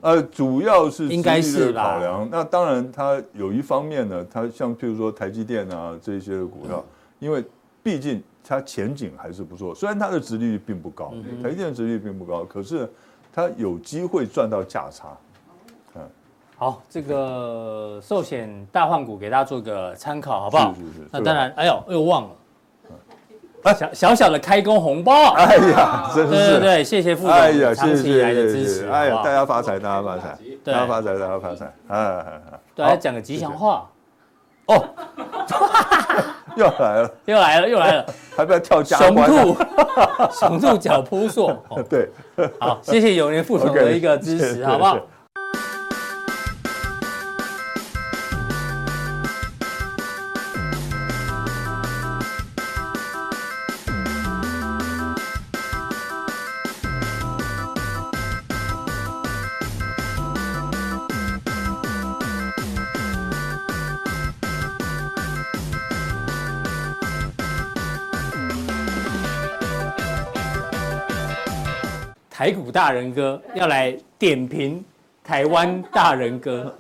[0.01, 2.29] 呃，主要是应该是考量。
[2.29, 6.85] 那当然，它有一方面呢，它像譬如说台积电啊这些的股票，
[7.21, 7.45] 因为
[7.85, 9.75] 毕竟它前景还是不错。
[9.75, 12.91] 虽然它的殖利率并不高，台积电的殖利率并不高，可是
[13.33, 15.09] 它有机会赚到价差。
[15.95, 16.03] 嗯，
[16.57, 20.75] 好，这个寿险大换股给大家做个参考，好不好？
[20.75, 21.09] 是是是。
[21.13, 22.31] 那当然，哎呦，又忘了。
[23.79, 26.33] 小小小的开工红包， 哎呀，真是。
[26.33, 33.89] 对对对，谢谢副总长期以来的支持，哎呀，大家发财，大家发财，大家发财，大家发财，哎哎哎，对，来讲个吉祥话，
[34.67, 34.85] 哦，
[36.57, 39.57] 又来了，又来了，又来了，还不要跳加熊兔，
[40.33, 41.57] 熊兔脚扑朔，
[41.89, 42.09] 对，
[42.61, 44.99] 好，谢谢永年副总的一个支持，好不好？
[72.43, 74.85] 台股大人哥要来点评
[75.23, 76.77] 台湾大人哥，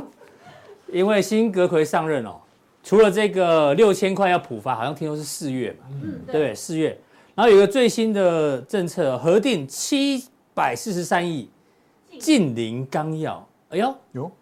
[0.90, 2.36] 因为新阁揆上任哦，
[2.82, 6.32] 除了这个六千块要普发，好像听说是四月嘛，嗯，对。
[6.32, 6.54] 不对？
[6.54, 6.98] 四月，
[7.34, 10.24] 然后有一个最新的政策，核定七
[10.54, 11.50] 百四十三亿
[12.18, 14.32] 近零纲要，哎呦，有，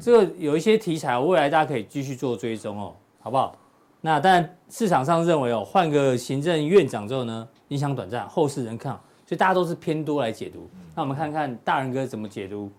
[0.00, 3.54] 这个有一些题材，未来大家可以继续做追踪哦，好不好？
[4.00, 9.04] 那但市场上认为哦，换个行政院长之后呢，影响短暂，后世人看好。
[9.28, 12.72] 所以大家都是偏多来解读，那我们看看大人哥怎么解读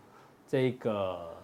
[0.48, 1.38] 这个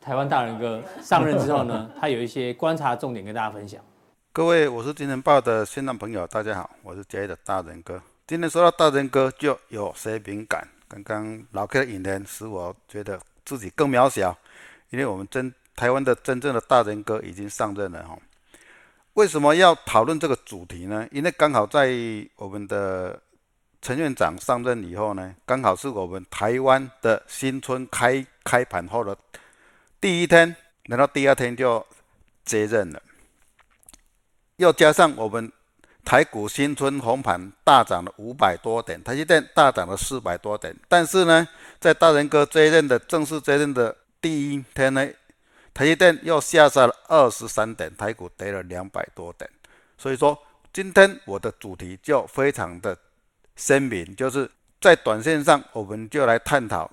[0.00, 3.82] 台湾大人哥上任之后呢，他有一些观察重点跟大家分享。
[4.32, 8.00] 各位，我是金钱豹的线上朋友，大家好，我是嘉义的大人哥。
[8.24, 10.68] 今天说到大人哥，就有些敏感。
[10.86, 14.38] 刚刚老 K 的引言使我觉得自己更渺小，
[14.90, 18.16] 因为我们真台湾的真正的大人哥已经上任了哈。
[19.14, 21.08] 为什么要讨论这个主题呢？
[21.10, 21.90] 因为刚好在
[22.36, 23.20] 我们的
[23.82, 29.16] 陈院长上任以后呢，刚好是我们台湾的新春开开盘后的
[30.00, 31.84] 第一天，然后第二天就
[32.44, 33.02] 接任了，
[34.54, 35.50] 又加上我们
[36.04, 41.48] 台股新春红盘大涨了五百多点，台积电大涨了四百多点，但是呢，
[41.80, 45.04] 在大仁哥接任的正式接任的第一天呢，
[45.74, 49.50] 台积电又下杀了二十三点，台股跌了两百多点，
[49.98, 50.40] 所以说
[50.72, 52.96] 今天我的主题就非常的。
[53.56, 56.90] 声明就是在短线上，我们就来探讨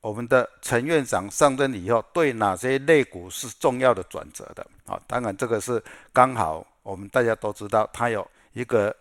[0.00, 5.00] 我们的陈院长上任以后，对哪些类股是重要的转折的啊？
[5.06, 8.94] 当然，这个是刚好我们大家都知道，它有一个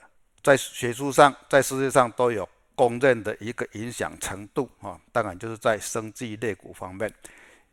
[0.43, 4.99] 在学术上、在世界上都有公认的一个影响程度啊。
[5.11, 7.11] 当然，就是在生技类股方面。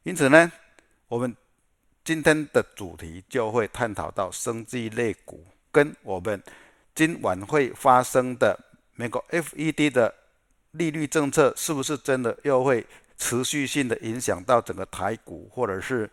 [0.03, 0.51] 因此呢，
[1.09, 1.35] 我们
[2.03, 6.43] 今天的主题就会探讨到生技类股跟我们
[6.95, 8.59] 今晚会发生的
[8.99, 10.13] 美国 FED 的
[10.73, 12.85] 利率政策是不是真的又会
[13.17, 16.11] 持续性的影响到整个台股，或者是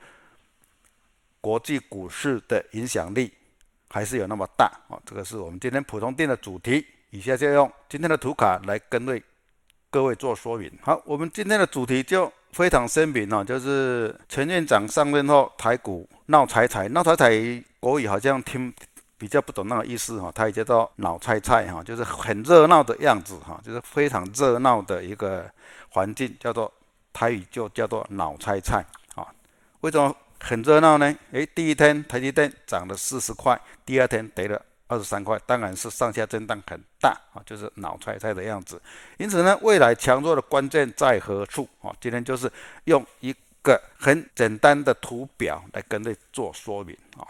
[1.41, 3.33] 国际股市的影响力，
[3.89, 5.01] 还是有那么大啊？
[5.03, 6.85] 这个是我们今天普通店的主题。
[7.09, 9.23] 以下就用今天的图卡来跟为
[9.89, 10.71] 各位做说明。
[10.81, 18.71] 好，我们今天的主题就非常鲜明哦，就是陈院长上任后，台股闹财财，闹财财国语好像听
[19.17, 25.49] 比较不懂那个意思哈，它也叫做脑菜菜哈，就是很热闹的样子哈，就是非常热闹的一个
[25.89, 26.71] 环境，叫做。
[27.17, 29.25] 台语就叫做脑菜菜啊，
[29.79, 31.15] 为什么很热闹呢？
[31.31, 38.81] 诶，第一天台积电涨了四十块，第二天跌了二十三块，当然是上下震荡很大啊，就是脑菜菜的样子。
[39.17, 41.95] 因此呢，未来强弱的关键在何处啊？
[42.01, 42.51] 今天就是
[42.83, 47.23] 用一个很简单的图表来跟你做说明啊。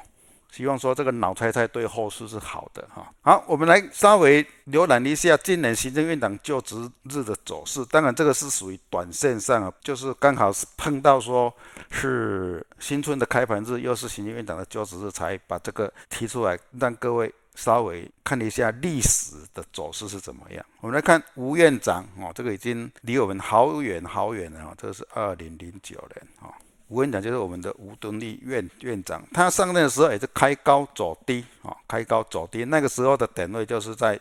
[0.55, 3.11] 希望说这个脑猜猜对后市是好的哈。
[3.19, 7.83] 好，我们来稍微浏览一下今年行政院长就职日的走势。
[7.87, 11.53] 当然，这个是属于短线上啊，就是刚好是碰到说
[11.91, 20.65] 是新春的开盘日，又是行政院长的就职日，才把这个提出来，让各位稍微看一下历史的走势是怎么样。
[20.79, 26.55] 我们来看吴院长哦，这个已经离我们好远好远了啊，这是二零零九年啊。
[26.87, 32.63] 我跟你讲，就是我们的吴敦义院院长，他上任的时候也是开高走低啊，开高走低。
[32.65, 34.19] 那个时候的点位就是在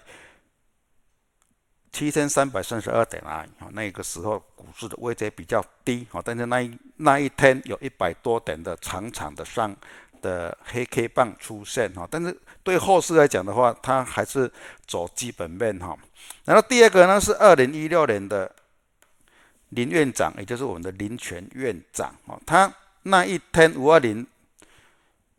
[1.92, 9.76] 七千三百三十二点啊，那个时候股市的位阶比较低啊，但是那一那一天有一百多点的长长的上
[10.22, 14.50] 的黑 K 棒出现哈，但是对后市来讲的话，它还是
[14.86, 15.94] 走基本面哈。
[16.46, 18.50] 然后第二个呢是二零一六年的。
[19.70, 22.72] 林院长，也就是我们的林权院长啊，他
[23.02, 24.26] 那一天五二零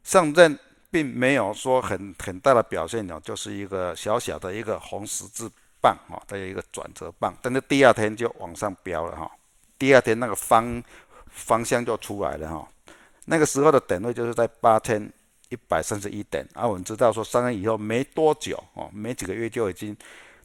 [0.03, 0.59] 上任，
[0.91, 5.49] 并没有说很很大的表现哦，就是一个小小的一个红十字
[5.81, 9.31] 棒哈，它有一个转折棒，但是第二天就往上飙了哈，
[9.77, 10.83] 第二天那个方
[11.27, 12.67] 方向就出来了哈，
[13.25, 15.11] 那个时候的点位就是在八千
[15.49, 19.95] 一百三十一点啊，我们知道说上任以后没多久哦，没几个月就已经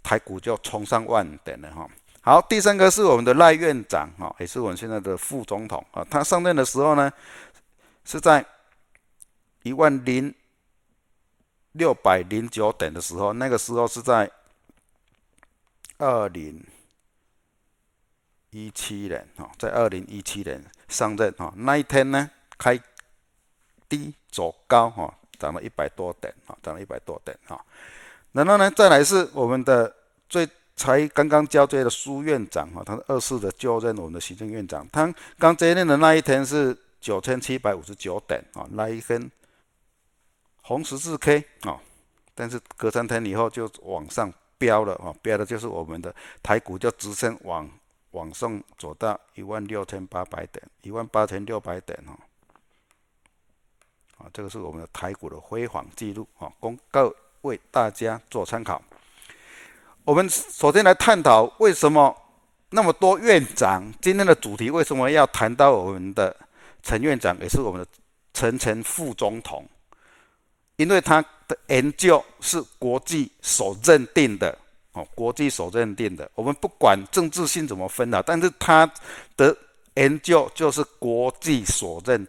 [0.03, 1.89] 台股就冲上万点了哈。
[2.23, 6.07] 好，第三个是我们的赖院长，哈，也是我们现在的副总统啊。
[6.11, 7.11] 他上任的时候呢，
[8.05, 8.45] 是在
[9.63, 10.35] 一万零
[11.73, 14.31] 六百零九点的时候，那个时候是在
[15.97, 16.63] 二零
[18.51, 22.79] 一七年，哈，在二零一七年上任，哈，那一天呢，开
[23.89, 27.59] 低走高，哈，涨了一百多点，啊，涨了一百多点，啊。
[28.33, 29.97] 然后呢，再来是我们的
[30.29, 30.47] 最。
[30.81, 34.89] 才刚刚交接的苏院长哈，他是二次的就任我们的行政院长。
[34.91, 39.31] 他刚接任的那一天是九千七百五十九点啊，那一根
[40.63, 41.79] 红十字 K 啊，
[42.35, 47.71] 但是隔三天以后就往上飙了啊，飙的就是我们的台股就直线往
[48.13, 52.19] 往上走到一万六千八百点，一万八千六百点哈。
[54.17, 58.83] 啊，这个是我们的台股的辉煌记录啊，供各位大家做参考。
[60.11, 62.13] 我们首先来探讨为什么
[62.71, 66.35] 那么多院长，今天的主题为什么要谈到我们的
[66.83, 67.87] 陈院长，也是我们的
[68.35, 69.65] 陈陈副总统，
[70.75, 74.59] 因为他的研究是国际所认定的
[74.95, 76.29] 哦，国际所认定的。
[76.35, 78.93] 我们不管政治性怎么分的，但是他
[79.37, 79.57] 的
[79.95, 82.27] 研究就是国际所认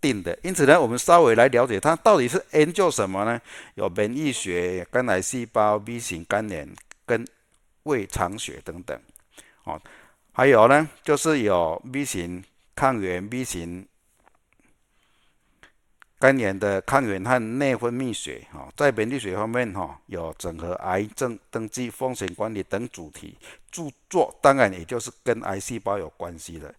[0.00, 0.38] 定的。
[0.42, 3.38] 因此呢，我们稍微来了解他到底是研究什么呢？
[3.74, 6.66] 有免疫学、肝癌细胞、B 型肝炎。
[7.06, 7.26] 跟
[7.84, 8.98] 胃肠血等等，
[9.64, 9.80] 哦，
[10.32, 12.42] 还有呢，就是有 B 型
[12.74, 13.86] 抗原、B 型
[16.18, 23.36] 肝炎的抗原和内分泌血，哈，在免疫学方面，哈，有整合癌症登记、风险管理等主题
[23.70, 26.74] 著作，当然也就是跟癌细胞有关系的。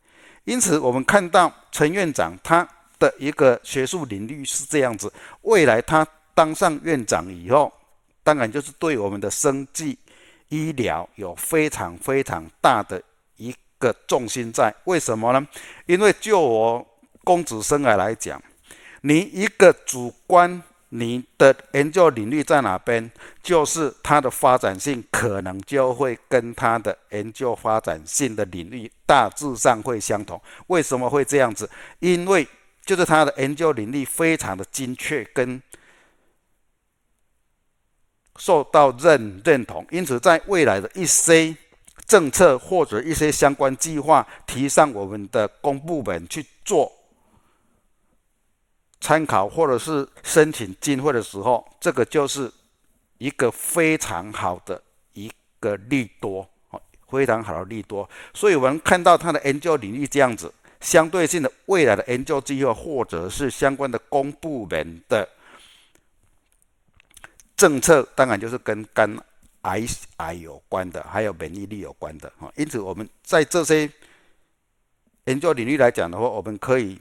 [0.45, 2.67] 因此，我们看到陈院长他
[2.97, 7.71] 的一个学术领域是这样子，未来他当上院长以后，
[8.23, 9.99] 当然就是对我们的生计。
[10.49, 13.01] 医疗有非常非常大的
[13.37, 15.47] 一个重心在，为什么呢？
[15.85, 16.85] 因为就我
[17.23, 18.41] 公子生涯来讲，
[19.01, 23.11] 你一个主观你的研究领域在哪边，
[23.43, 30.39] 就是它的发展性可能就会跟它的研究发展性的领域大致上会相同。
[30.67, 31.69] 为什么会这样子？
[31.99, 32.47] 因为
[32.85, 35.61] 就是它的研究领域非常的精确跟
[38.37, 41.55] 受到认认同，因此在未来的一些
[42.05, 46.91] 政策或者一些相关计划提上我们的公部门去做。
[49.01, 52.51] 参考或者是申请经费的时候，这个就是
[53.19, 54.81] 一个非常好的
[55.13, 56.47] 一个利多，
[57.07, 58.09] 非常好的利多。
[58.33, 65.27] 所以我们看到它的研究领域这样子，相对性的未来的研究计划或者是相关的公部门的
[67.55, 69.17] 政策，当然就是跟肝
[69.61, 69.83] 癌
[70.17, 72.31] 癌有关的，还有免疫力有关的。
[72.55, 73.89] 因此我们在这些
[75.25, 76.99] 研究领域来讲的话，我们可以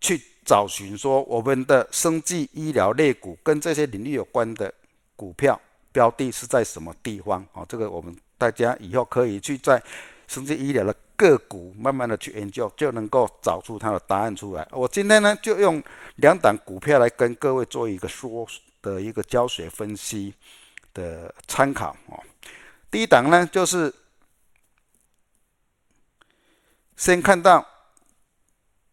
[0.00, 0.20] 去。
[0.46, 4.70] 找寻说我们的生技医疗类股跟这些领域有关的
[5.16, 5.58] 股票
[5.90, 7.64] 标的是在什么地方啊？
[7.66, 9.82] 这个我们大家以后可以去在
[10.28, 14.68] 生技医疗的个股慢慢的去研究，就能够找出它的答案出来。
[14.70, 15.82] 我今天呢就用
[16.16, 18.46] 两档股票来跟各位做一个说
[18.84, 20.34] 的一个教学分析
[20.92, 22.22] 的参考哦。
[22.90, 23.92] 第一档呢就是
[26.96, 27.66] 先看到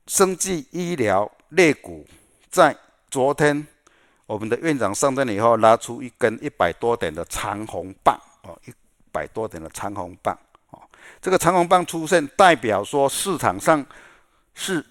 [0.07, 1.29] 生技医疗。
[1.51, 2.07] 类股
[2.49, 2.73] 在
[3.09, 3.67] 昨天，
[4.25, 8.73] 我们的院长上任以后，拉出一根一百多点的长红棒哦，一
[9.11, 10.33] 百多点的长红棒
[10.69, 10.81] 哦。
[11.19, 13.85] 这个长红棒出现，代表说市场上
[14.55, 14.81] 是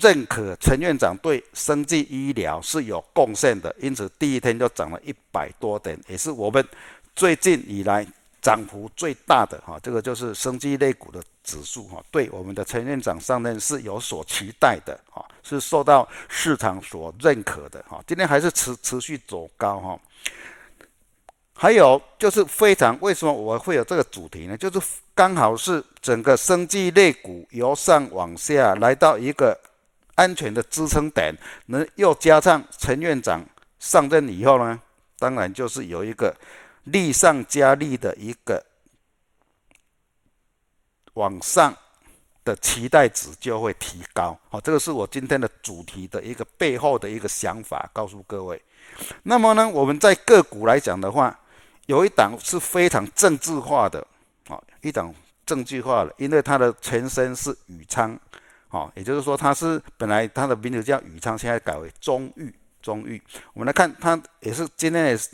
[0.00, 6.66] 认可陈院长对生技医疗是有贡献的，因此第一天就涨了一百多点，也是我们
[7.14, 8.06] 最近以来
[8.40, 9.78] 涨幅最大的哈。
[9.82, 15.24] 这个就是生技类股的指数哈，对我们的陈院长上任是有所期待的哈。
[15.42, 20.00] 是受到市场所认可的哈，今天还是持持续走高哈。
[21.54, 24.56] 还有就是非常为什么我会有这个主题呢？
[24.56, 24.80] 就是
[25.14, 29.56] 刚好是整个生技类股由上往下来到一个
[30.14, 31.34] 安全的支撑点，
[31.66, 33.44] 那又加上陈院长
[33.78, 34.80] 上任以后呢，
[35.18, 36.34] 当然就是有一个
[36.84, 38.64] 利上加利的一个
[41.14, 41.76] 往上。
[42.44, 48.60] 的期待值就会提高，好，这个是我今天的主题的一个背后的一个想法，告诉各位。
[49.22, 51.38] 那么呢，我们在个股来讲的话，
[51.86, 54.04] 有一档是非常政治化的，
[54.48, 55.14] 啊，一档
[55.46, 58.18] 政治化的，因为它的前身是宇昌，
[58.72, 62.52] 哦，也就是说它是本来它的名字叫宇昌，现在改为中裕，
[62.82, 63.22] 中裕。
[63.52, 65.30] 我们来看，它也是今天也是，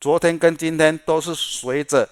[0.00, 2.08] 昨天跟今天都是随着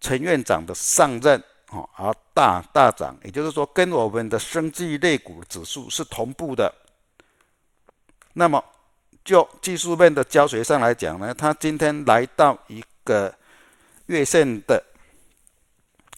[0.00, 1.42] 陈院长的上任。
[1.72, 6.74] 哦，而大大涨，也就是说，跟我们的生技类股指数是同步的。
[8.32, 8.60] 那么，
[9.24, 13.32] 就技术面的教学上来讲呢，它今天来到一个
[14.06, 14.82] 月线的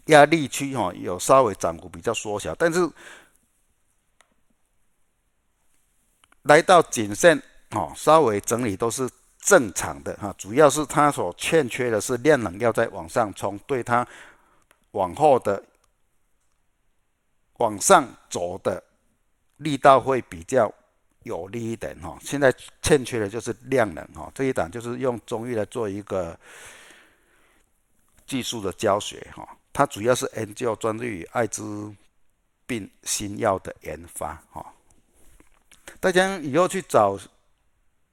[0.07, 2.89] 压力区，哈，有稍微涨幅比较缩小，但是
[6.43, 7.41] 来到颈线，
[7.71, 14.07] 哦，稍微整理都是正常的，哈，主要是它所欠缺的是量能要再往上冲，对它。
[14.93, 15.65] 往后的
[17.55, 18.85] 往上走的
[19.57, 20.71] 力道会比较
[21.23, 26.39] 有利一点哈，现在欠缺的就是量能哈，这一档就是用中医来做一个
[28.27, 31.91] 技术的教学哈，它主要是研究专注于艾滋
[32.67, 34.75] 病新药的研发哈，
[36.03, 37.17] 大家以后去找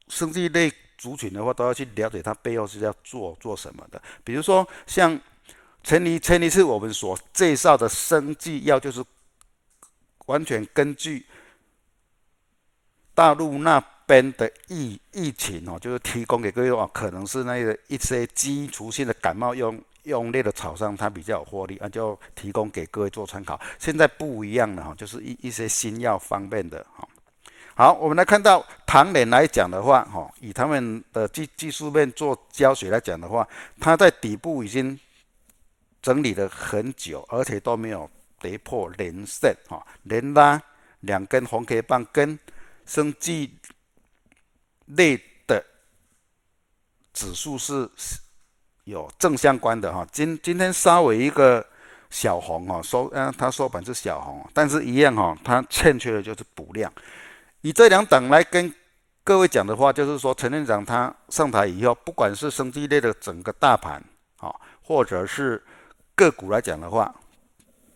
[0.07, 5.19] 生技类族群的话，都要去了解它背后是要做做什么的，比如说像。
[5.81, 9.01] 前一前一次我们所介绍的生技药，就是
[10.25, 11.25] 完全根据
[13.15, 23.57] 大陆那边的疫疫情哦，就是提供给各位哦，可能是那个一些基础性的感冒用用类的草上，它比较有获利啊，就提供给各位做参考。
[23.79, 27.07] 现在不一样了哈，就是一一些新药方面的哈。
[27.80, 33.47] 好，我们来看到唐联来讲的话哈，以他们的技技术面做教学来讲的话，
[33.80, 34.99] 它在底部已经。
[36.01, 38.09] 整理了很久，而且都没有
[38.39, 40.61] 跌破连线哈，连拉
[41.01, 42.39] 两根红 K 棒，跟
[42.86, 43.53] 生技
[44.86, 45.61] 类的
[47.11, 47.89] 指数是
[48.86, 50.07] 有正相关的哈。
[50.09, 51.65] 今今天稍微一个
[52.09, 56.91] 小红哈，收嗯，它收盘是小红，但是一样哈，它欠缺的就是补量。
[57.62, 58.74] 以这两档来跟
[59.24, 64.03] 各位讲的话，就是说陈院长他上台以后，不管是生技类的整个大盘
[64.38, 65.62] 啊，或者是
[66.16, 67.14] 个股来讲的话，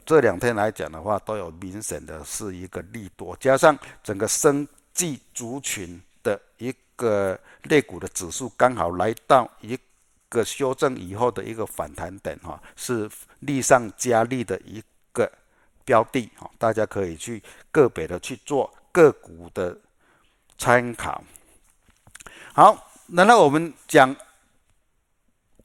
[0.06, 9.80] 这两天来讲的话，都有明显的是一个利多，加上整个生技族群的一个类股的指数刚好来到一
[10.28, 13.10] 个修正以后的一个反弹点哈，是
[13.40, 14.84] 利上加利的一
[15.14, 15.32] 个
[15.86, 17.42] 标的哈，大家可以去
[17.72, 19.78] 个别的去做个股的
[20.58, 21.22] 参考。
[22.54, 24.16] 好，那那我们讲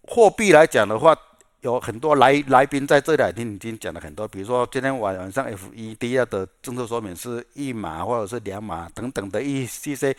[0.03, 1.17] 货币来讲的话，
[1.61, 10.17] 有很多来来宾在这两天已经讲了很多，比如说今天晚晚上 FED 的政策说明是一码或者是两码等等的一些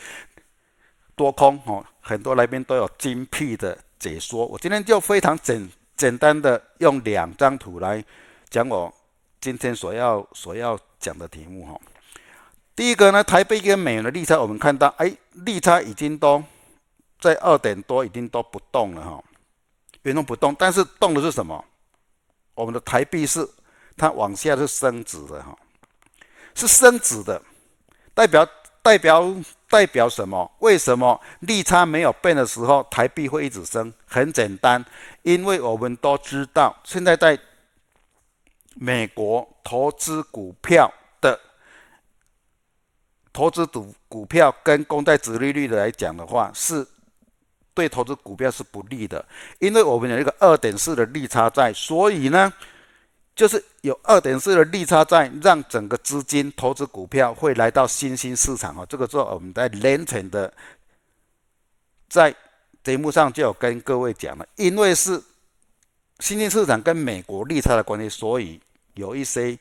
[1.16, 4.46] 多空哦，很多来宾都有精辟的解说。
[4.46, 8.04] 我今天就非常简简单的用两张图来
[8.50, 8.94] 讲我
[9.42, 11.82] 今天所要所要讲的题目哈。
[12.80, 16.42] 第一个呢，台币跟美元的利差，我们看到哎，利差已经都。
[17.20, 19.22] 在二点多已经都不动了哈，
[20.04, 21.66] 原动不动，但是动的是什么？
[22.54, 23.46] 我们的台币是
[23.98, 25.54] 它往下是升值的哈，
[26.56, 27.42] 是升值的，
[28.14, 28.48] 代表
[28.82, 29.36] 代表
[29.68, 30.50] 代表什么？
[30.60, 33.94] 为什么利差没有变的时候台币会一直升？
[34.06, 34.86] 很简单，
[35.24, 37.38] 因为我们都知道，现在在
[38.76, 40.90] 美国投资股票
[43.34, 46.86] 投资股股票跟公债殖利率的来讲的话是。
[47.72, 49.26] 对投资股票是不利的，
[49.60, 52.52] 因为我们有一个二点四的利差在，所以呢，
[53.34, 58.86] 就是有二点四的利差在，让整个资金投资股票会来到新兴市场哦。
[58.90, 60.52] 这个时候我们在年前的
[62.10, 62.36] 在
[62.84, 65.24] 节目上就有跟各位讲了，因为是
[66.20, 68.60] 新兴市场跟美国利差的关系，所以
[68.96, 69.58] 有一些。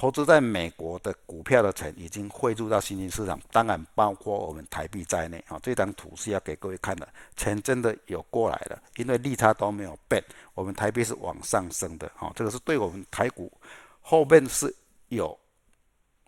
[0.00, 5.44] 投资在美国的股票的钱已经汇入到新兴市场，当然包括我们台币在内。
[5.46, 10.24] 啊，这张图是要给各位看的，钱真的有过来了，因为利差都没有变，
[10.54, 12.10] 我们台币是往上升的。
[12.18, 13.52] 啊，这个是对我们台股
[14.00, 14.74] 后面是
[15.08, 15.38] 有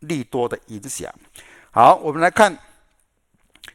[0.00, 1.10] 利多的影响。
[1.70, 2.54] 好，我们来看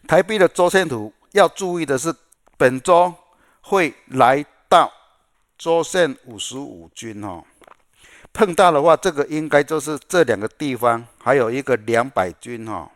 [0.07, 2.13] 台币的周线图，要注意的是，
[2.55, 3.11] 本周
[3.61, 4.93] 会来到
[5.57, 7.43] 周线五十五均哦。
[8.37, 12.87] 碰到的话，这个应该就是这两个地方，还有一个两百均哈，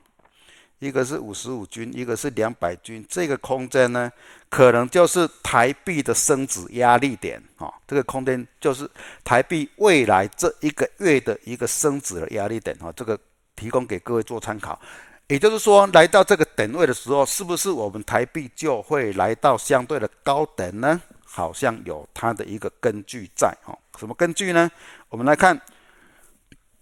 [0.78, 4.12] 一个是五十五均，一个是两百均，这个空间呢，
[4.52, 8.88] 可能就是台币的升值压力点哈，这个空间就是
[9.24, 13.18] 台币未来这一个月的一个升值的压力点哈，这个
[13.56, 14.80] 提供给各位做参考。
[15.28, 21.02] 也就是说，来到这个点位的时候，是不是我们台币就会来到相对的高点呢？
[21.34, 24.70] 好像有它的一个根据在哈，什么根据呢？
[25.08, 25.60] 我们来看，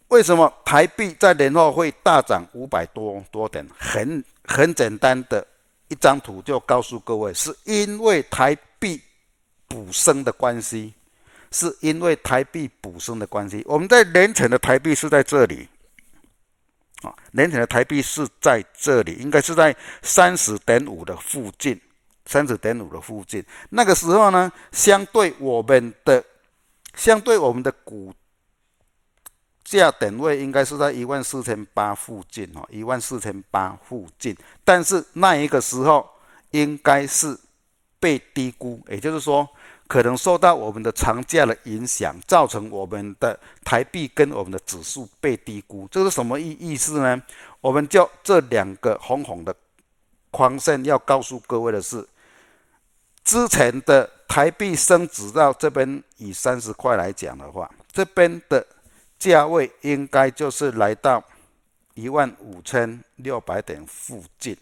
[0.07, 3.63] 为什么台币在年后会大涨五百多多点？
[3.77, 5.45] 很很简单的
[5.87, 8.99] 一张图就告诉各位，是因为台币
[9.67, 10.95] 补升的关系，
[11.51, 13.63] 是因为台币补升的关系。
[13.67, 15.69] 我们在年前的台币是在这里，
[17.03, 21.79] 啊，年前的台币是在这里，应该是在三十点五的附近。
[22.29, 26.23] 三十点五的附近，那个时候呢，相对我们的，
[26.93, 28.13] 相对我们的股
[29.63, 34.37] 价点位应该是在一万四千八附近哦，一万四千八附近。
[34.63, 36.07] 但是那一个时候
[36.51, 37.35] 应该是
[37.99, 39.49] 被低估，也就是说，
[39.87, 45.87] 可能受到我们的长假的影响，造成我们的台币跟我们的指数被低估。
[45.89, 47.19] 这是什么意意思呢？
[47.59, 49.55] 我们就这两个红红的
[50.29, 52.07] 框线要告诉各位的是。
[53.29, 58.65] 之前的台币升值到这边，以三十块来讲的话，这边的
[59.19, 61.23] 价位应该就是来到
[61.93, 64.57] 一万五千六百点附近。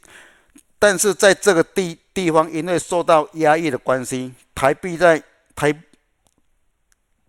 [0.77, 5.23] 但是在这个地地方，因为受到压抑的关系，台币在
[5.55, 5.73] 台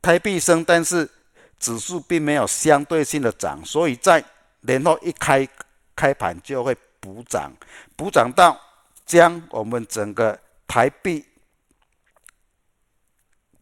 [0.02, 1.08] 台币升，但是
[1.60, 4.24] 指数并没有相对性的涨，所以在
[4.62, 5.48] 年后一开
[5.94, 7.52] 开盘就会补涨，
[7.94, 8.60] 补涨到
[9.06, 10.36] 将我们整个
[10.66, 11.24] 台币。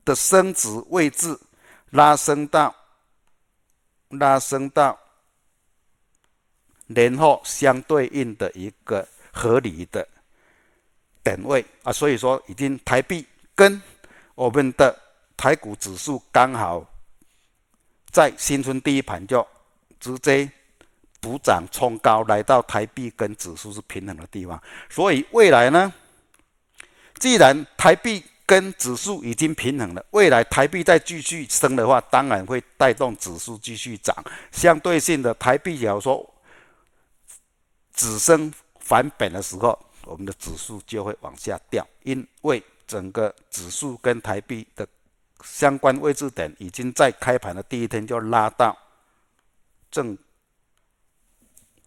[0.06, 1.38] 的升值位置
[1.90, 2.74] 拉升到
[4.08, 4.98] 拉升到
[6.86, 10.08] 年后相对应的一个合理的
[11.22, 11.62] 点位。
[11.82, 13.82] 啊，所以说已经台币跟
[14.34, 14.96] 我们的
[15.36, 16.86] 台股指数刚好
[18.10, 19.46] 在新春第一盘就
[19.98, 20.50] 直接
[21.20, 25.92] 补涨冲高，来到台币跟指数是平衡的地方，所以未来呢，
[27.18, 34.16] 既然台币跟指数已经平衡了，未来台币再继续升的话，当然会带动指数继续涨。
[34.52, 36.24] 相对性的，台币假如说
[37.92, 44.86] 只升反本的时候，我们的指数就会往下掉，因为整个指数跟台币的
[45.42, 48.76] 相关位置点已经在开盘的第一天就拉到
[49.90, 50.16] 正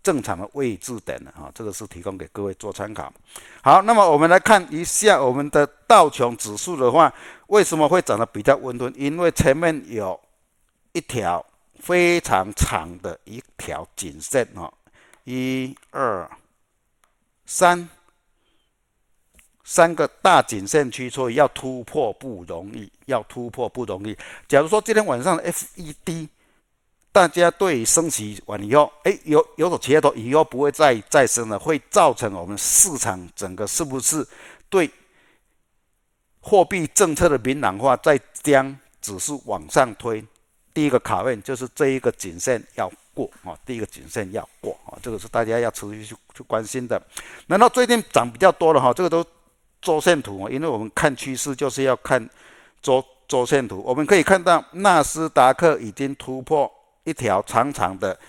[0.10, 3.14] 正常的位置点了啊，这个是提供给各位做参考。
[3.62, 7.14] 好，那么我们来看一下我们的道琼指数的话，
[7.46, 8.92] 为什么会涨得比较温吞？
[8.98, 10.20] 因为前面有
[10.94, 11.46] 一条
[11.80, 14.74] 非常长的一条颈线啊，
[15.26, 16.28] 一二
[17.46, 17.88] 三。
[19.64, 24.18] 三个大颈线区，所以要突破不容易，要突破不容易。
[24.48, 26.28] 假如说今天晚上 FED，
[27.12, 34.26] 大家对于升息完以后，哎，有有所期待，以后不会再再升了，会造成我们市场整个是不是
[34.70, 34.90] 对
[36.40, 40.24] 货币政策的明朗化，再将指数往上推？
[40.74, 47.02] 第一个考验就是这一个颈线要过啊，第一个颈线要过啊，这个是大家要持续去去关心的。
[47.48, 48.94] 难道最近涨比较多了哈？
[48.94, 49.26] 这个都。
[49.82, 52.30] 周线图，因为我们看趋势就是要看
[52.82, 53.82] 周周线图。
[53.86, 56.70] 我们可以看到纳斯达克已经突破
[57.04, 58.20] 一条长长的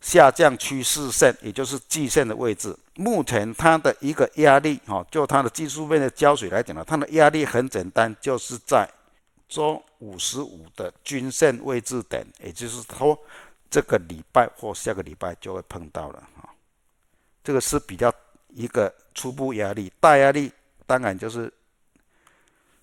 [0.00, 2.76] 下降趋势线，也就是季线的位置。
[2.94, 8.88] 目前它的一个压力，哈，就它的技术面的胶水来讲呢，它的压力很简单，就是在
[9.48, 13.18] 周五十五的均线位置点，也就是说
[13.68, 16.48] 这个礼拜或下个礼拜就会碰到了，哈。
[17.44, 18.12] 这个是比较
[18.48, 18.92] 一个。
[19.16, 20.52] 初步压力，大压力
[20.86, 21.50] 当然就是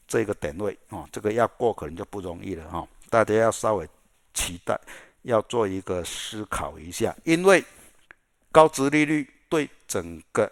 [0.08, 2.88] 这个点位哦，这个要过可能就不容易了哈。
[3.08, 3.88] 大家要稍微
[4.34, 4.80] 期待，
[5.22, 7.64] 要做一个思考一下，因为
[8.52, 10.52] 高值利率对整个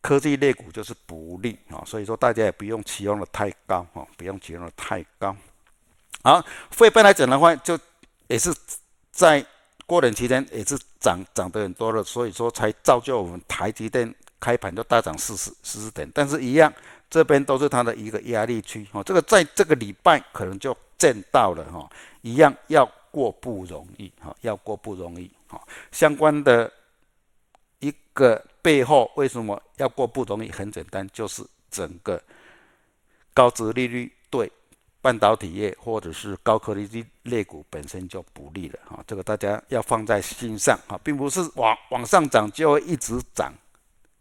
[0.00, 5.36] 科技类股就是不利啊，所以说大家也不用期望的太高哈，不用期望的太高。
[6.22, 7.78] 好，费半来讲的话，就
[8.28, 8.54] 也是
[9.10, 9.44] 在。
[9.86, 16.10] 过年期间也是涨涨得很多了，所以说才造就我们台积电开盘就大涨四十四十点。
[16.14, 16.72] 但是，一样
[17.10, 19.04] 这边都是它的一个压力区哦。
[19.04, 21.90] 这个在这个礼拜可能就见到了哈，
[22.22, 25.60] 一样要过不容易哈，要过不容易哈。
[25.92, 26.72] 相关的
[27.80, 30.50] 一个背后为什么要过不容易？
[30.50, 32.22] 很简单，就是整个
[33.32, 34.50] 高值利率对。
[35.04, 43.52] 半导体业或者是高科技类股本身就不利了哈，这个大家要放在心上哈，并不是往往上涨就会一直涨，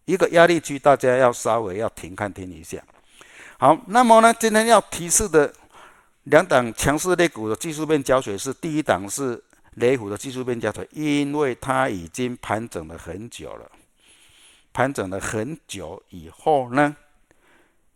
[0.04, 2.84] 一个压力区大家要稍微要停看停一下。
[3.58, 5.54] 好，那么呢，今天要提示的
[6.24, 9.42] 两档强势类股的技术面胶水是第一档是
[9.76, 13.72] 雷虎的技术面胶水，因为它已经盘整了很久了，
[14.72, 16.96] 盘整了很久以后呢，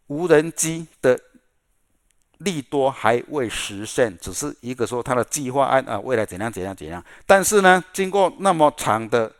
[0.07, 1.19] 无人机的。
[2.39, 7.03] 利多还未实现，只是一个说它的计划案啊，未来怎样怎样怎样。
[7.25, 9.33] 但是呢，经过那么长的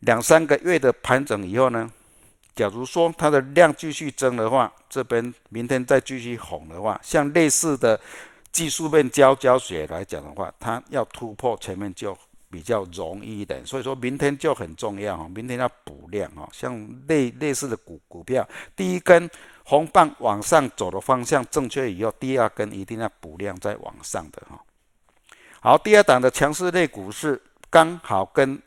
[0.00, 1.90] 两三个月的盘整以后呢，
[2.56, 8.00] 假如说它的量继续增的话，这边明天再继续红的话，像类似的
[8.50, 12.16] 技术面交交血来讲的话，它要突破前面就
[12.50, 13.64] 比较容易一点。
[13.64, 16.74] 所以说明天就很重要哈，明天要补量啊，像
[17.06, 19.30] 类类似的股股票，第一根。
[19.68, 24.56] 红棒往上走的方向正确以后，第二根一定要补量再往上的哈。
[25.58, 28.62] 好，第二档的强势类股是刚好跟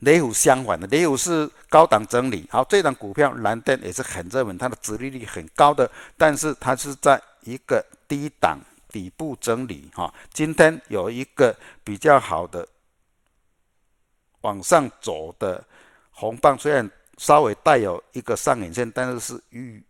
[0.00, 2.46] 雷虎相反的，雷虎是高档整理。
[2.50, 10.12] 好，这档股票蓝电也是很热门，它的殖利率很高的，但是它是在一个低档底部整理哈。
[10.32, 12.66] 今天有一个比较好的
[14.42, 15.64] 往上走的
[16.10, 16.90] 红棒，虽然。
[17.18, 19.82] 稍微带有一个上影线，但是是遇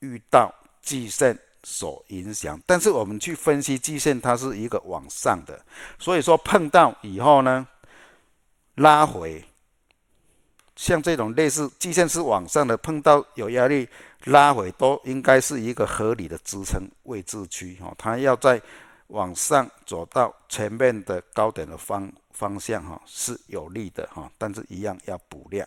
[0.00, 0.52] 遇到
[0.82, 2.60] 季线所影响。
[2.66, 5.64] 但是我们去分析季线，它是一个往上的，
[6.00, 7.64] 所以说碰到以后呢，
[8.74, 9.44] 拉回，
[10.76, 13.88] 像这种类似季线是往上的，碰到有压力
[14.24, 17.94] 拉回，都应该是一个合理的支撑位置区哈。
[17.98, 18.60] 它要在
[19.08, 25.66] 往上走到前面的高点的方方向哈，是有利的哈，但是一样要补量。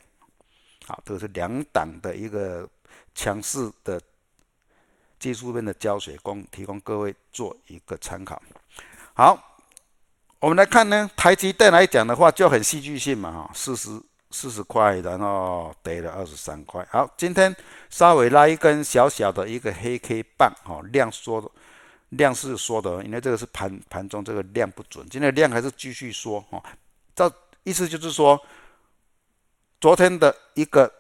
[0.87, 2.67] 好，这是两档的一个
[3.13, 4.01] 强势的
[5.19, 8.41] 技术面的胶水，供提供各位做一个参考。
[9.13, 9.59] 好，
[10.39, 13.89] 我们来看呢，台积电来讲的话就很戏剧性嘛，哈，四十
[14.36, 16.86] 四十块，然后跌了二十三块。
[16.91, 17.55] 好，今天
[17.89, 21.49] 稍微拉一根小小的一个黑 K 棒，哈，量缩的，
[22.09, 26.61] 量是缩的，因为这个是盘盘中这个量不准，今天量还是继续缩，哈，
[27.15, 27.31] 这
[27.63, 28.38] 意思就是说。
[29.81, 30.91] 昨天的一个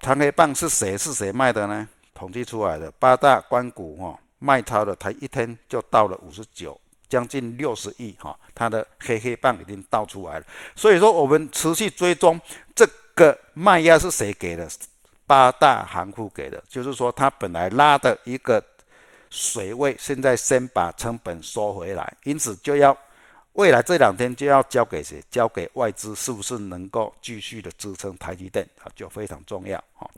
[0.00, 1.88] 长黑棒是谁是谁卖的呢？
[2.12, 6.78] 统计出来的八大关股哈卖超的，它一天就到了五十九，
[7.08, 10.44] 将近六十亿哈，它的黑黑棒已经倒出来了。
[10.76, 12.40] 所以说我们持续追踪
[12.74, 14.68] 这个卖压是谁给的？
[15.26, 18.64] 八大行库给的，就是说它本来拉的一个
[19.28, 22.96] 水位，现在先把成本收回来，因此就要
[23.52, 25.22] 未来这两天就要交给谁？
[25.30, 28.88] 交给外资，是不是能够继续的支撑台积电啊？
[28.96, 30.08] 就非常重要啊。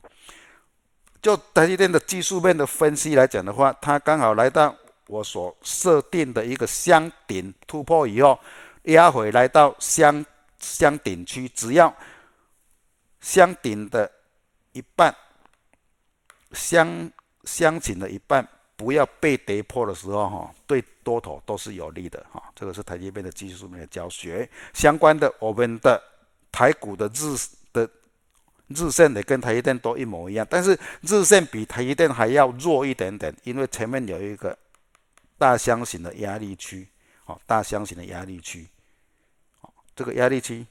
[1.21, 4.73] 就台积电的技术面的分析来讲的话，它刚好来到
[5.11, 8.39] 我所设定的一个箱顶突破以后，
[8.85, 10.25] 压回来到箱
[10.61, 11.93] 箱顶区，只要
[13.21, 14.09] 箱顶的
[14.71, 15.13] 一半，
[16.53, 17.11] 箱
[17.43, 18.47] 箱顶的一半
[18.77, 22.41] 不要被跌破的时候，哈，对多头都是有利的，哈。
[22.55, 26.01] 这个是台积电的技术面的教学，相关的我们的
[26.53, 27.37] 台股的日
[27.73, 27.91] 的。
[28.73, 34.57] 日线的跟台积电都一模一样，但是日线比台积电还要弱一点点，因为前面有一个
[35.41, 36.87] 大箱型的压力区，
[37.25, 38.69] 哦，大箱型的压力区，
[39.63, 40.67] 哦，这个压力区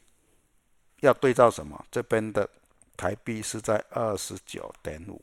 [0.99, 1.83] 要对照什么？
[1.89, 2.47] 这边的
[2.95, 5.19] 台币是在二十九点五，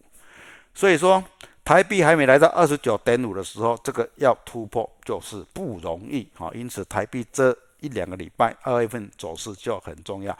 [0.75, 1.23] 所以说
[1.65, 10.37] 台币还没来到二十九点五的时候，这个要突破就是不容易，哦，因此台币这一两个礼拜二月份走势就很重要。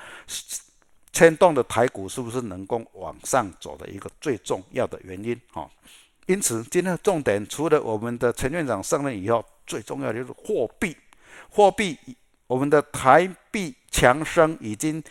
[1.13, 5.71] 牵动的台股是不是能够往上走的一个最重要的原因啊？
[6.27, 10.97] 因此今天的重点除了我们的陈院长上任以后，最重要的就是货币。
[11.49, 11.97] 货币，
[12.47, 15.03] 我们的台币强升已经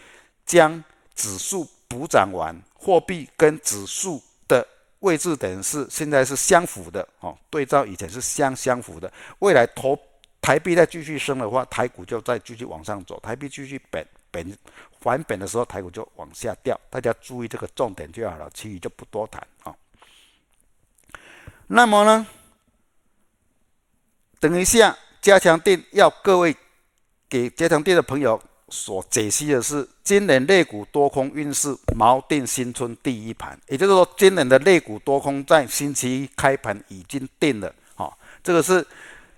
[0.45, 0.83] 将
[1.15, 4.67] 指数补涨完，货币跟指数的
[4.99, 9.11] 位置等于是现在是相符的哦，对照以前是相相符的。
[9.39, 9.97] 未来投
[10.41, 14.05] 台币再继续升的话，台股就再继续往上走，台币继续贬。
[14.29, 14.57] 本
[14.99, 19.73] 还本的时候，台股就往下掉，大家注意这个重点就好了，其余就不多谈啊。
[21.67, 22.27] 那么呢，
[24.39, 26.55] 等一下加强錠要各位
[27.27, 38.11] 给加强錠的朋友所解析的是，今年类股多空运势锚定新春第一盘，也就是说，今年的类股多空在星期一开盘已经定了啊，
[38.43, 38.85] 这个是。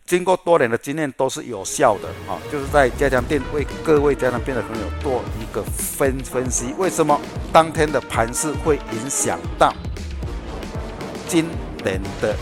[0.08, 7.20] 经过多年的经验都是有效的啊，就是在加强錠为各位加强錠的朋友做一个分分析，为什么
[7.52, 9.76] 当天的盘势会影响到
[11.28, 11.50] 今
[11.84, 12.36] 等的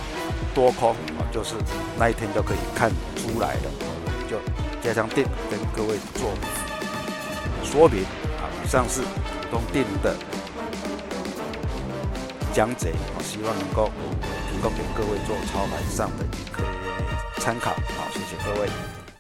[0.54, 1.24] 多空啊？
[1.32, 1.56] 就是
[1.98, 3.70] 那一天就可以看出来的，
[4.30, 4.38] 就
[4.82, 6.32] 加上定跟各位做
[7.64, 8.04] 说明
[8.38, 8.50] 啊。
[8.64, 9.08] 以上是普
[9.52, 10.16] 通定的
[12.54, 13.92] 讲解，我希望能够
[14.52, 16.64] 提供给各位做操盘上的一个。
[17.38, 18.95] 参考，好，谢谢各位。